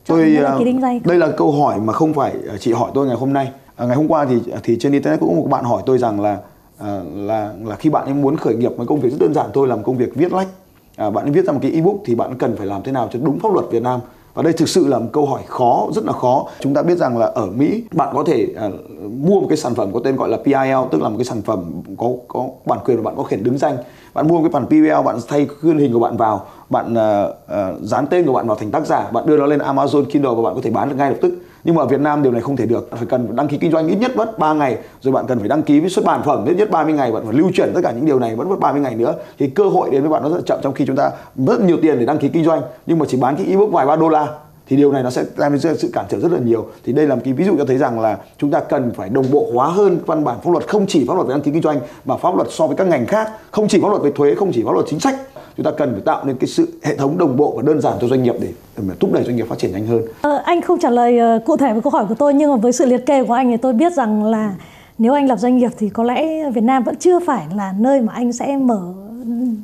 chọn 0.05 0.19
tôi 0.19 0.37
đăng 0.43 0.59
ký 0.59 0.65
kinh 0.65 0.81
doanh 0.81 1.01
đây 1.05 1.19
là 1.19 1.29
câu 1.37 1.53
hỏi 1.53 1.81
mà 1.81 1.93
không 1.93 2.15
phải 2.15 2.35
chị 2.61 2.73
hỏi 2.73 2.91
tôi 2.95 3.07
ngày 3.07 3.17
hôm 3.17 3.33
nay. 3.33 3.53
À, 3.77 3.87
ngày 3.87 3.97
hôm 3.97 4.09
qua 4.09 4.25
thì 4.25 4.53
thì 4.63 4.77
trên 4.81 4.93
internet 4.93 5.21
cũng 5.21 5.29
có 5.29 5.35
một 5.35 5.49
bạn 5.51 5.65
hỏi 5.65 5.83
tôi 5.87 5.99
rằng 5.99 6.21
là 6.21 6.39
à, 6.79 7.01
là 7.15 7.53
là 7.65 7.77
khi 7.77 7.91
bạn 7.91 8.05
ấy 8.05 8.15
muốn 8.15 8.37
khởi 8.37 8.55
nghiệp 8.55 8.73
một 8.77 8.85
công 8.87 9.01
việc 9.01 9.11
rất 9.11 9.21
đơn 9.21 9.35
giản 9.35 9.47
thôi 9.55 9.69
làm 9.69 9.83
công 9.83 9.97
việc 9.97 10.15
viết 10.15 10.33
lách 10.33 10.49
à, 10.97 11.11
bạn 11.11 11.25
ấy 11.25 11.31
viết 11.31 11.45
ra 11.45 11.53
một 11.53 11.59
cái 11.63 11.73
ebook 11.73 11.97
thì 12.05 12.15
bạn 12.15 12.39
cần 12.39 12.57
phải 12.57 12.67
làm 12.67 12.83
thế 12.83 12.93
nào 12.93 13.09
cho 13.13 13.19
đúng 13.23 13.39
pháp 13.39 13.53
luật 13.53 13.67
Việt 13.71 13.83
Nam 13.83 14.01
và 14.35 14.43
đây 14.43 14.53
thực 14.53 14.69
sự 14.69 14.87
là 14.87 14.99
một 14.99 15.09
câu 15.13 15.27
hỏi 15.27 15.43
khó 15.49 15.89
rất 15.95 16.05
là 16.05 16.13
khó. 16.13 16.47
Chúng 16.61 16.75
ta 16.75 16.83
biết 16.83 16.99
rằng 16.99 17.19
là 17.19 17.27
ở 17.27 17.47
Mỹ 17.47 17.83
bạn 17.93 18.09
có 18.15 18.25
thể 18.27 18.47
uh, 18.67 18.75
mua 19.13 19.41
một 19.41 19.47
cái 19.49 19.59
sản 19.59 19.75
phẩm 19.75 19.93
có 19.93 20.01
tên 20.05 20.17
gọi 20.17 20.29
là 20.29 20.37
PIL 20.37 20.77
tức 20.91 21.03
là 21.03 21.09
một 21.09 21.17
cái 21.19 21.25
sản 21.25 21.43
phẩm 21.43 21.83
có 21.99 22.11
có 22.29 22.49
bản 22.67 22.79
quyền 22.85 22.97
và 22.97 23.03
bạn 23.03 23.15
có 23.17 23.23
quyền 23.23 23.45
đứng 23.45 23.59
danh. 23.59 23.77
Bạn 24.15 24.29
mua 24.29 24.35
một 24.35 24.43
cái 24.43 24.61
bản 24.61 24.67
PIL 24.71 24.93
bạn 25.05 25.17
thay 25.29 25.47
khuôn 25.47 25.79
hình 25.79 25.93
của 25.93 25.99
bạn 25.99 26.17
vào 26.17 26.47
bạn 26.71 26.95
uh, 26.95 27.31
uh, 27.31 27.83
dán 27.83 28.07
tên 28.07 28.27
của 28.27 28.33
bạn 28.33 28.47
vào 28.47 28.57
thành 28.57 28.71
tác 28.71 28.87
giả 28.87 29.11
bạn 29.13 29.27
đưa 29.27 29.37
nó 29.37 29.47
lên 29.47 29.59
Amazon 29.59 30.05
Kindle 30.05 30.35
và 30.37 30.43
bạn 30.43 30.55
có 30.55 30.61
thể 30.63 30.71
bán 30.71 30.89
được 30.89 30.95
ngay 30.99 31.11
lập 31.11 31.19
tức 31.21 31.33
nhưng 31.65 31.75
mà 31.75 31.83
ở 31.83 31.87
Việt 31.87 32.01
Nam 32.01 32.23
điều 32.23 32.33
này 32.33 32.43
không 32.43 32.57
thể 32.57 32.67
được. 32.67 32.89
Phải 32.91 33.07
cần 33.07 33.37
đăng 33.37 33.49
ký 33.49 33.59
kinh 33.59 33.71
doanh 33.71 33.89
ít 33.89 33.97
nhất 33.97 34.17
mất 34.17 34.39
3 34.39 34.53
ngày, 34.53 34.79
rồi 35.01 35.13
bạn 35.13 35.27
cần 35.29 35.39
phải 35.39 35.49
đăng 35.49 35.63
ký 35.63 35.81
với 35.81 35.91
xuất 35.91 36.05
bản 36.05 36.23
phẩm 36.25 36.45
ít 36.47 36.55
nhất 36.55 36.71
30 36.71 36.95
ngày, 36.95 37.13
bạn 37.13 37.23
phải 37.25 37.35
lưu 37.35 37.51
chuyển 37.55 37.73
tất 37.75 37.81
cả 37.85 37.93
những 37.93 38.07
điều 38.07 38.19
này, 38.19 38.37
vẫn 38.37 38.49
mất 38.51 38.61
30 38.61 38.81
ngày 38.81 38.95
nữa. 38.95 39.15
Thì 39.39 39.47
cơ 39.47 39.65
hội 39.65 39.91
đến 39.91 40.01
với 40.03 40.11
bạn 40.11 40.23
nó 40.23 40.29
rất 40.29 40.37
là 40.37 40.43
chậm 40.47 40.59
trong 40.63 40.73
khi 40.73 40.87
chúng 40.87 40.97
ta 40.97 41.11
rất 41.37 41.61
nhiều 41.61 41.77
tiền 41.83 41.99
để 41.99 42.07
đăng 42.07 42.19
ký 42.19 42.29
kinh 42.29 42.45
doanh, 42.45 42.63
nhưng 42.87 42.99
mà 42.99 43.07
chỉ 43.09 43.17
bán 43.17 43.37
cái 43.37 43.47
ebook 43.47 43.73
vài 43.73 43.87
ba 43.87 43.97
đô 43.97 44.09
la. 44.09 44.29
Thì 44.67 44.77
điều 44.77 44.93
này 44.93 45.03
nó 45.03 45.11
sẽ 45.11 45.25
làm 45.37 45.59
ra 45.59 45.75
sự 45.75 45.91
cản 45.93 46.05
trở 46.09 46.21
rất 46.21 46.33
là 46.33 46.39
nhiều. 46.39 46.67
Thì 46.85 46.93
đây 46.93 47.07
là 47.07 47.15
một 47.15 47.21
cái 47.25 47.35
ví 47.35 47.45
dụ 47.45 47.55
cho 47.59 47.65
thấy 47.65 47.79
rằng 47.79 48.01
là 48.01 48.19
chúng 48.39 48.51
ta 48.51 48.61
cần 48.61 48.93
phải 48.95 49.09
đồng 49.09 49.25
bộ 49.31 49.47
hóa 49.55 49.69
hơn 49.69 49.99
văn 50.07 50.25
bản 50.25 50.37
pháp 50.45 50.51
luật, 50.51 50.69
không 50.69 50.87
chỉ 50.89 51.05
pháp 51.09 51.15
luật 51.15 51.27
về 51.27 51.35
đăng 51.35 51.41
ký 51.41 51.51
kinh 51.51 51.63
doanh, 51.63 51.81
mà 52.05 52.17
pháp 52.17 52.37
luật 52.37 52.49
so 52.51 52.67
với 52.67 52.77
các 52.77 52.87
ngành 52.87 53.07
khác. 53.07 53.31
Không 53.51 53.69
chỉ 53.69 53.81
pháp 53.83 53.89
luật 53.89 54.03
về 54.03 54.11
thuế, 54.15 54.35
không 54.35 54.53
chỉ 54.53 54.63
pháp 54.65 54.73
luật 54.73 54.87
chính 54.89 55.01
sách 55.01 55.15
chúng 55.57 55.65
ta 55.65 55.71
cần 55.71 55.93
phải 55.93 56.01
tạo 56.01 56.25
nên 56.25 56.37
cái 56.37 56.49
sự 56.49 56.69
hệ 56.83 56.97
thống 56.97 57.19
đồng 57.19 57.37
bộ 57.37 57.53
và 57.57 57.63
đơn 57.63 57.81
giản 57.81 57.99
cho 58.01 58.09
doanh 58.09 58.23
nghiệp 58.23 58.35
để, 58.41 58.49
để 58.77 58.95
thúc 59.01 59.13
đẩy 59.13 59.25
doanh 59.25 59.37
nghiệp 59.37 59.47
phát 59.49 59.59
triển 59.59 59.73
nhanh 59.73 59.87
hơn. 59.87 60.03
Ờ, 60.23 60.43
anh 60.45 60.63
không 60.63 60.79
trả 60.79 60.91
lời 60.91 61.37
uh, 61.37 61.45
cụ 61.45 61.57
thể 61.57 61.73
với 61.73 61.83
câu 61.83 61.91
hỏi 61.91 62.07
của 62.09 62.15
tôi 62.15 62.35
nhưng 62.35 62.51
mà 62.51 62.57
với 62.57 62.73
sự 62.73 62.87
liệt 62.87 63.07
kê 63.07 63.25
của 63.25 63.35
anh 63.35 63.51
thì 63.51 63.57
tôi 63.57 63.73
biết 63.73 63.93
rằng 63.93 64.25
là 64.25 64.55
nếu 64.99 65.13
anh 65.13 65.29
lập 65.29 65.39
doanh 65.39 65.57
nghiệp 65.57 65.71
thì 65.79 65.89
có 65.89 66.05
lẽ 66.05 66.51
Việt 66.51 66.65
Nam 66.65 66.83
vẫn 66.83 66.97
chưa 66.97 67.19
phải 67.27 67.47
là 67.57 67.75
nơi 67.79 68.01
mà 68.01 68.13
anh 68.13 68.33
sẽ 68.33 68.57
mở 68.57 68.93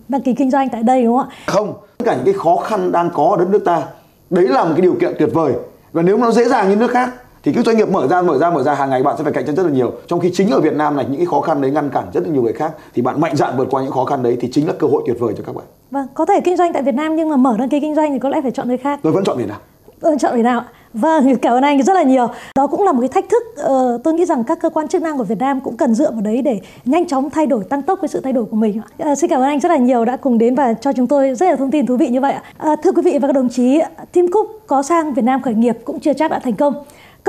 đăng 0.09 0.21
ký 0.21 0.35
kinh 0.35 0.51
doanh 0.51 0.69
tại 0.69 0.83
đây 0.83 1.03
đúng 1.03 1.19
không 1.19 1.29
ạ? 1.29 1.37
Không, 1.47 1.75
tất 1.99 2.05
cả 2.05 2.15
những 2.15 2.25
cái 2.25 2.35
khó 2.35 2.57
khăn 2.57 2.93
đang 2.93 3.11
có 3.15 3.29
ở 3.31 3.37
đất 3.37 3.51
nước 3.51 3.65
ta 3.65 3.83
đấy 4.31 4.49
là 4.49 4.65
một 4.65 4.71
cái 4.73 4.81
điều 4.81 4.95
kiện 5.01 5.13
tuyệt 5.19 5.29
vời 5.33 5.53
và 5.93 6.03
nếu 6.03 6.17
nó 6.17 6.31
dễ 6.31 6.49
dàng 6.49 6.69
như 6.69 6.77
nước 6.77 6.91
khác 6.91 7.11
thì 7.49 7.55
cứ 7.55 7.63
doanh 7.63 7.77
nghiệp 7.77 7.89
mở 7.89 8.09
ra 8.09 8.23
mở 8.23 8.39
ra 8.39 8.51
mở 8.51 8.63
ra 8.63 8.75
hàng 8.75 8.91
ngày 8.91 9.03
bạn 9.03 9.17
sẽ 9.19 9.25
phải 9.25 9.33
cạnh 9.33 9.47
tranh 9.47 9.55
rất 9.55 9.63
là 9.63 9.71
nhiều 9.71 9.93
trong 10.07 10.21
khi 10.21 10.31
chính 10.35 10.51
ở 10.51 10.61
Việt 10.61 10.75
Nam 10.75 10.97
này 10.97 11.07
những 11.09 11.17
cái 11.17 11.27
khó 11.27 11.41
khăn 11.41 11.61
đấy 11.61 11.71
ngăn 11.71 11.91
cản 11.91 12.05
rất 12.15 12.23
là 12.25 12.33
nhiều 12.33 12.43
người 12.43 12.53
khác 12.53 12.73
thì 12.95 13.03
bạn 13.03 13.21
mạnh 13.21 13.37
dạn 13.37 13.57
vượt 13.57 13.69
qua 13.71 13.83
những 13.83 13.91
khó 13.91 14.05
khăn 14.05 14.23
đấy 14.23 14.37
thì 14.41 14.49
chính 14.53 14.67
là 14.67 14.73
cơ 14.79 14.87
hội 14.87 15.03
tuyệt 15.07 15.17
vời 15.21 15.35
cho 15.37 15.45
các 15.47 15.55
bạn 15.55 15.65
vâng 15.91 16.07
có 16.15 16.25
thể 16.25 16.41
kinh 16.41 16.57
doanh 16.57 16.73
tại 16.73 16.83
Việt 16.83 16.95
Nam 16.95 17.17
nhưng 17.17 17.29
mà 17.29 17.37
mở 17.37 17.57
đăng 17.59 17.69
ký 17.69 17.81
kinh 17.81 17.95
doanh 17.95 18.13
thì 18.13 18.19
có 18.19 18.29
lẽ 18.29 18.41
phải 18.43 18.51
chọn 18.51 18.69
nơi 18.69 18.77
khác 18.77 19.01
tôi 19.03 19.13
vẫn 19.13 19.25
chọn 19.25 19.39
Việt 19.39 19.49
Nam 19.49 19.59
Ừ, 20.01 20.17
chọn 20.21 20.37
Việt 20.37 20.43
Nam 20.43 20.63
Vâng, 20.93 21.37
cảm 21.43 21.53
ơn 21.53 21.63
anh 21.63 21.83
rất 21.83 21.93
là 21.93 22.03
nhiều. 22.03 22.29
Đó 22.57 22.67
cũng 22.67 22.83
là 22.83 22.93
một 22.93 23.01
cái 23.01 23.09
thách 23.09 23.25
thức. 23.29 23.43
Uh, 23.61 24.05
tôi 24.05 24.15
nghĩ 24.15 24.25
rằng 24.25 24.45
các 24.45 24.59
cơ 24.61 24.71
quan 24.71 24.89
chức 24.89 25.03
năng 25.03 25.19
của 25.19 25.25
Việt 25.25 25.39
Nam 25.39 25.61
cũng 25.61 25.77
cần 25.77 25.95
dựa 25.95 26.11
vào 26.11 26.21
đấy 26.21 26.43
để 26.43 26.61
nhanh 26.85 27.07
chóng 27.07 27.31
thay 27.31 27.47
đổi, 27.47 27.65
tăng 27.65 27.83
tốc 27.83 27.99
với 28.01 28.09
sự 28.09 28.21
thay 28.21 28.33
đổi 28.33 28.45
của 28.45 28.57
mình. 28.57 28.81
Uh, 29.11 29.19
xin 29.19 29.31
cảm 29.31 29.41
ơn 29.41 29.47
anh 29.47 29.61
rất 29.61 29.69
là 29.69 29.77
nhiều 29.77 30.05
đã 30.05 30.17
cùng 30.17 30.39
đến 30.39 30.55
và 30.55 30.75
cho 30.75 30.93
chúng 30.93 31.07
tôi 31.07 31.35
rất 31.35 31.51
là 31.51 31.57
thông 31.57 31.71
tin 31.71 31.87
thú 31.87 31.97
vị 31.97 32.09
như 32.09 32.21
vậy. 32.21 32.35
Uh, 32.73 32.79
thưa 32.83 32.93
quý 32.93 33.03
vị 33.03 33.19
và 33.23 33.29
các 33.29 33.33
đồng 33.33 33.49
chí, 33.49 33.81
Tim 34.13 34.29
Cook 34.29 34.47
có 34.67 34.83
sang 34.83 35.15
Việt 35.15 35.25
Nam 35.25 35.43
khởi 35.43 35.55
nghiệp 35.55 35.79
cũng 35.85 36.01
chưa 36.01 36.13
chắc 36.13 36.31
đã 36.31 36.39
thành 36.39 36.55
công. 36.55 36.75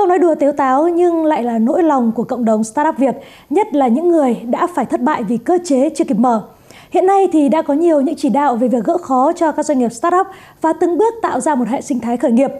Câu 0.00 0.06
nói 0.06 0.18
đùa 0.18 0.34
tiếu 0.34 0.52
táo 0.52 0.88
nhưng 0.88 1.24
lại 1.24 1.42
là 1.42 1.58
nỗi 1.58 1.82
lòng 1.82 2.12
của 2.12 2.24
cộng 2.24 2.44
đồng 2.44 2.64
startup 2.64 2.98
Việt, 2.98 3.14
nhất 3.50 3.74
là 3.74 3.88
những 3.88 4.08
người 4.08 4.34
đã 4.34 4.66
phải 4.74 4.84
thất 4.84 5.00
bại 5.00 5.22
vì 5.22 5.36
cơ 5.36 5.58
chế 5.64 5.88
chưa 5.94 6.04
kịp 6.04 6.18
mở. 6.18 6.42
Hiện 6.90 7.06
nay 7.06 7.28
thì 7.32 7.48
đã 7.48 7.62
có 7.62 7.74
nhiều 7.74 8.00
những 8.00 8.14
chỉ 8.16 8.28
đạo 8.28 8.56
về 8.56 8.68
việc 8.68 8.84
gỡ 8.84 8.98
khó 8.98 9.32
cho 9.32 9.52
các 9.52 9.66
doanh 9.66 9.78
nghiệp 9.78 9.92
startup 9.92 10.26
và 10.60 10.72
từng 10.72 10.98
bước 10.98 11.14
tạo 11.22 11.40
ra 11.40 11.54
một 11.54 11.68
hệ 11.68 11.80
sinh 11.80 12.00
thái 12.00 12.16
khởi 12.16 12.32
nghiệp 12.32 12.50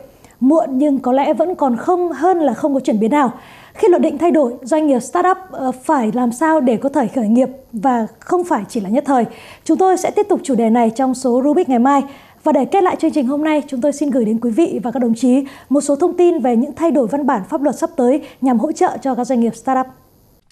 muộn 0.41 0.69
nhưng 0.73 0.99
có 0.99 1.13
lẽ 1.13 1.35
vẫn 1.35 1.55
còn 1.55 1.77
không 1.77 2.13
hơn 2.13 2.39
là 2.39 2.55
không 2.55 2.75
có 2.75 2.81
chuyển 2.81 3.01
biến 3.01 3.11
nào. 3.11 3.33
Khi 3.75 3.89
luật 3.89 4.03
định 4.03 4.19
thay 4.19 4.31
đổi, 4.31 4.55
doanh 4.63 4.87
nghiệp 4.87 5.01
startup 5.01 5.37
ờ, 5.51 5.73
phải 5.73 6.11
làm 6.15 6.33
sao 6.33 6.61
để 6.61 6.77
có 6.77 6.89
thể 6.89 7.07
khởi 7.07 7.29
nghiệp 7.29 7.49
và 7.73 8.07
không 8.19 8.45
phải 8.45 8.63
chỉ 8.69 8.81
là 8.81 8.89
nhất 8.89 9.05
thời. 9.07 9.25
Chúng 9.65 9.79
tôi 9.79 9.97
sẽ 9.97 10.11
tiếp 10.11 10.27
tục 10.29 10.41
chủ 10.43 10.55
đề 10.55 10.71
này 10.71 10.91
trong 10.91 11.15
số 11.15 11.43
Rubik 11.45 11.69
ngày 11.69 11.79
mai. 11.79 12.03
Và 12.45 12.53
để 12.53 12.65
kết 12.65 12.83
lại 12.83 12.97
chương 13.01 13.13
trình 13.13 13.27
hôm 13.27 13.45
nay, 13.45 13.63
chúng 13.69 13.81
tôi 13.81 13.93
xin 13.93 14.11
gửi 14.11 14.25
đến 14.25 14.41
quý 14.41 14.51
vị 14.51 14.81
và 14.83 14.91
các 14.91 15.03
đồng 15.03 15.15
chí 15.15 15.45
một 15.69 15.81
số 15.81 15.97
thông 15.97 16.17
tin 16.17 16.41
về 16.41 16.57
những 16.57 16.75
thay 16.77 16.91
đổi 16.91 17.07
văn 17.07 17.27
bản 17.27 17.43
pháp 17.51 17.63
luật 17.63 17.79
sắp 17.79 17.91
tới 17.97 18.23
nhằm 18.41 18.59
hỗ 18.59 18.73
trợ 18.73 18.97
cho 19.03 19.15
các 19.15 19.25
doanh 19.25 19.41
nghiệp 19.41 19.55
startup. 19.55 19.87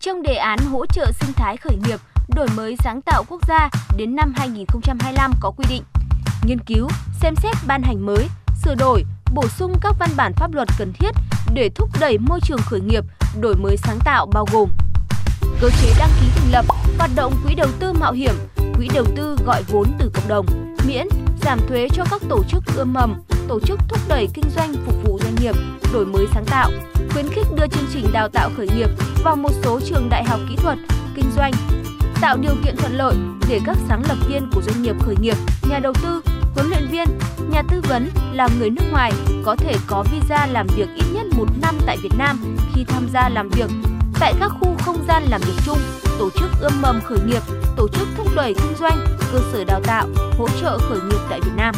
Trong 0.01 0.23
đề 0.23 0.35
án 0.35 0.59
hỗ 0.71 0.87
trợ 0.87 1.07
sinh 1.21 1.31
thái 1.37 1.57
khởi 1.57 1.77
nghiệp, 1.77 2.01
đổi 2.37 2.47
mới 2.57 2.77
sáng 2.85 3.03
tạo 3.03 3.25
quốc 3.29 3.41
gia 3.49 3.71
đến 3.97 4.17
năm 4.17 4.33
2025 4.37 5.31
có 5.41 5.51
quy 5.51 5.65
định 5.69 5.83
nghiên 6.47 6.59
cứu, 6.67 6.89
xem 7.23 7.35
xét 7.43 7.55
ban 7.67 7.83
hành 7.83 8.07
mới, 8.07 8.27
sửa 8.65 8.75
đổi, 8.75 9.05
bổ 9.35 9.43
sung 9.59 9.73
các 9.83 9.95
văn 10.01 10.11
bản 10.17 10.33
pháp 10.37 10.55
luật 10.55 10.69
cần 10.79 10.93
thiết 10.93 11.11
để 11.55 11.71
thúc 11.75 11.89
đẩy 12.01 12.19
môi 12.19 12.41
trường 12.43 12.61
khởi 12.63 12.81
nghiệp, 12.81 13.05
đổi 13.41 13.55
mới 13.63 13.77
sáng 13.77 13.99
tạo 14.05 14.27
bao 14.27 14.45
gồm 14.53 14.69
cơ 15.61 15.71
chế 15.83 15.89
đăng 15.99 16.11
ký 16.21 16.27
thành 16.37 16.53
lập, 16.53 16.65
hoạt 16.99 17.11
động 17.17 17.33
quỹ 17.45 17.55
đầu 17.55 17.69
tư 17.81 17.93
mạo 17.93 18.13
hiểm, 18.13 18.35
quỹ 18.77 18.89
đầu 18.95 19.05
tư 19.17 19.37
gọi 19.47 19.63
vốn 19.69 19.87
từ 19.99 20.11
cộng 20.15 20.29
đồng, 20.29 20.47
miễn 20.87 21.09
giảm 21.43 21.59
thuế 21.69 21.89
cho 21.93 22.05
các 22.11 22.23
tổ 22.29 22.43
chức 22.49 22.63
ươm 22.77 22.93
mầm, 22.93 23.15
tổ 23.49 23.61
chức 23.61 23.81
thúc 23.89 23.99
đẩy 24.09 24.29
kinh 24.35 24.51
doanh 24.57 24.75
phục 24.87 24.95
vụ 25.05 25.19
doanh 25.23 25.35
nghiệp, 25.35 25.55
đổi 25.93 26.07
mới 26.07 26.27
sáng 26.35 26.45
tạo, 26.47 26.71
khuyến 27.13 27.29
khích 27.29 27.47
đưa 27.57 27.67
chương 27.67 27.89
trình 27.93 28.07
đào 28.13 28.29
tạo 28.29 28.51
khởi 28.57 28.69
nghiệp 28.77 28.89
vào 29.25 29.37
một 29.37 29.53
số 29.63 29.81
trường 29.81 30.09
đại 30.11 30.25
học 30.25 30.41
kỹ 30.49 30.57
thuật, 30.57 30.79
kinh 31.17 31.31
doanh, 31.37 31.53
tạo 32.21 32.37
điều 32.37 32.55
kiện 32.65 32.77
thuận 32.77 32.93
lợi 32.93 33.15
để 33.49 33.61
các 33.67 33.77
sáng 33.89 34.03
lập 34.09 34.17
viên 34.29 34.51
của 34.55 34.63
doanh 34.63 34.83
nghiệp 34.83 34.97
khởi 35.01 35.17
nghiệp, 35.21 35.37
nhà 35.71 35.79
đầu 35.79 35.93
tư 36.03 36.23
huấn 36.55 36.69
luyện 36.69 36.89
viên, 36.91 37.09
nhà 37.51 37.63
tư 37.71 37.81
vấn 37.89 38.09
là 38.33 38.49
người 38.59 38.71
nước 38.71 38.85
ngoài 38.91 39.13
có 39.45 39.57
thể 39.57 39.75
có 39.87 40.05
visa 40.13 40.47
làm 40.47 40.67
việc 40.67 40.89
ít 40.97 41.05
nhất 41.13 41.27
một 41.37 41.47
năm 41.63 41.79
tại 41.87 41.97
Việt 42.03 42.13
Nam 42.19 42.57
khi 42.75 42.85
tham 42.85 43.09
gia 43.13 43.29
làm 43.29 43.49
việc 43.49 43.71
tại 44.21 44.35
các 44.41 44.53
khu 44.61 44.77
không 44.99 45.07
gian 45.07 45.23
làm 45.31 45.41
việc 45.41 45.53
chung, 45.67 45.79
tổ 46.19 46.31
chức 46.31 46.51
ươm 46.61 46.73
mầm 46.83 47.01
khởi 47.05 47.19
nghiệp, 47.27 47.43
tổ 47.77 47.89
chức 47.89 48.09
thúc 48.17 48.27
đẩy 48.37 48.55
kinh 48.55 48.75
doanh, 48.81 49.07
cơ 49.33 49.39
sở 49.53 49.65
đào 49.65 49.81
tạo, 49.85 50.09
hỗ 50.39 50.49
trợ 50.61 50.79
khởi 50.79 51.01
nghiệp 51.01 51.19
tại 51.31 51.41
Việt 51.41 51.53
Nam. 51.57 51.75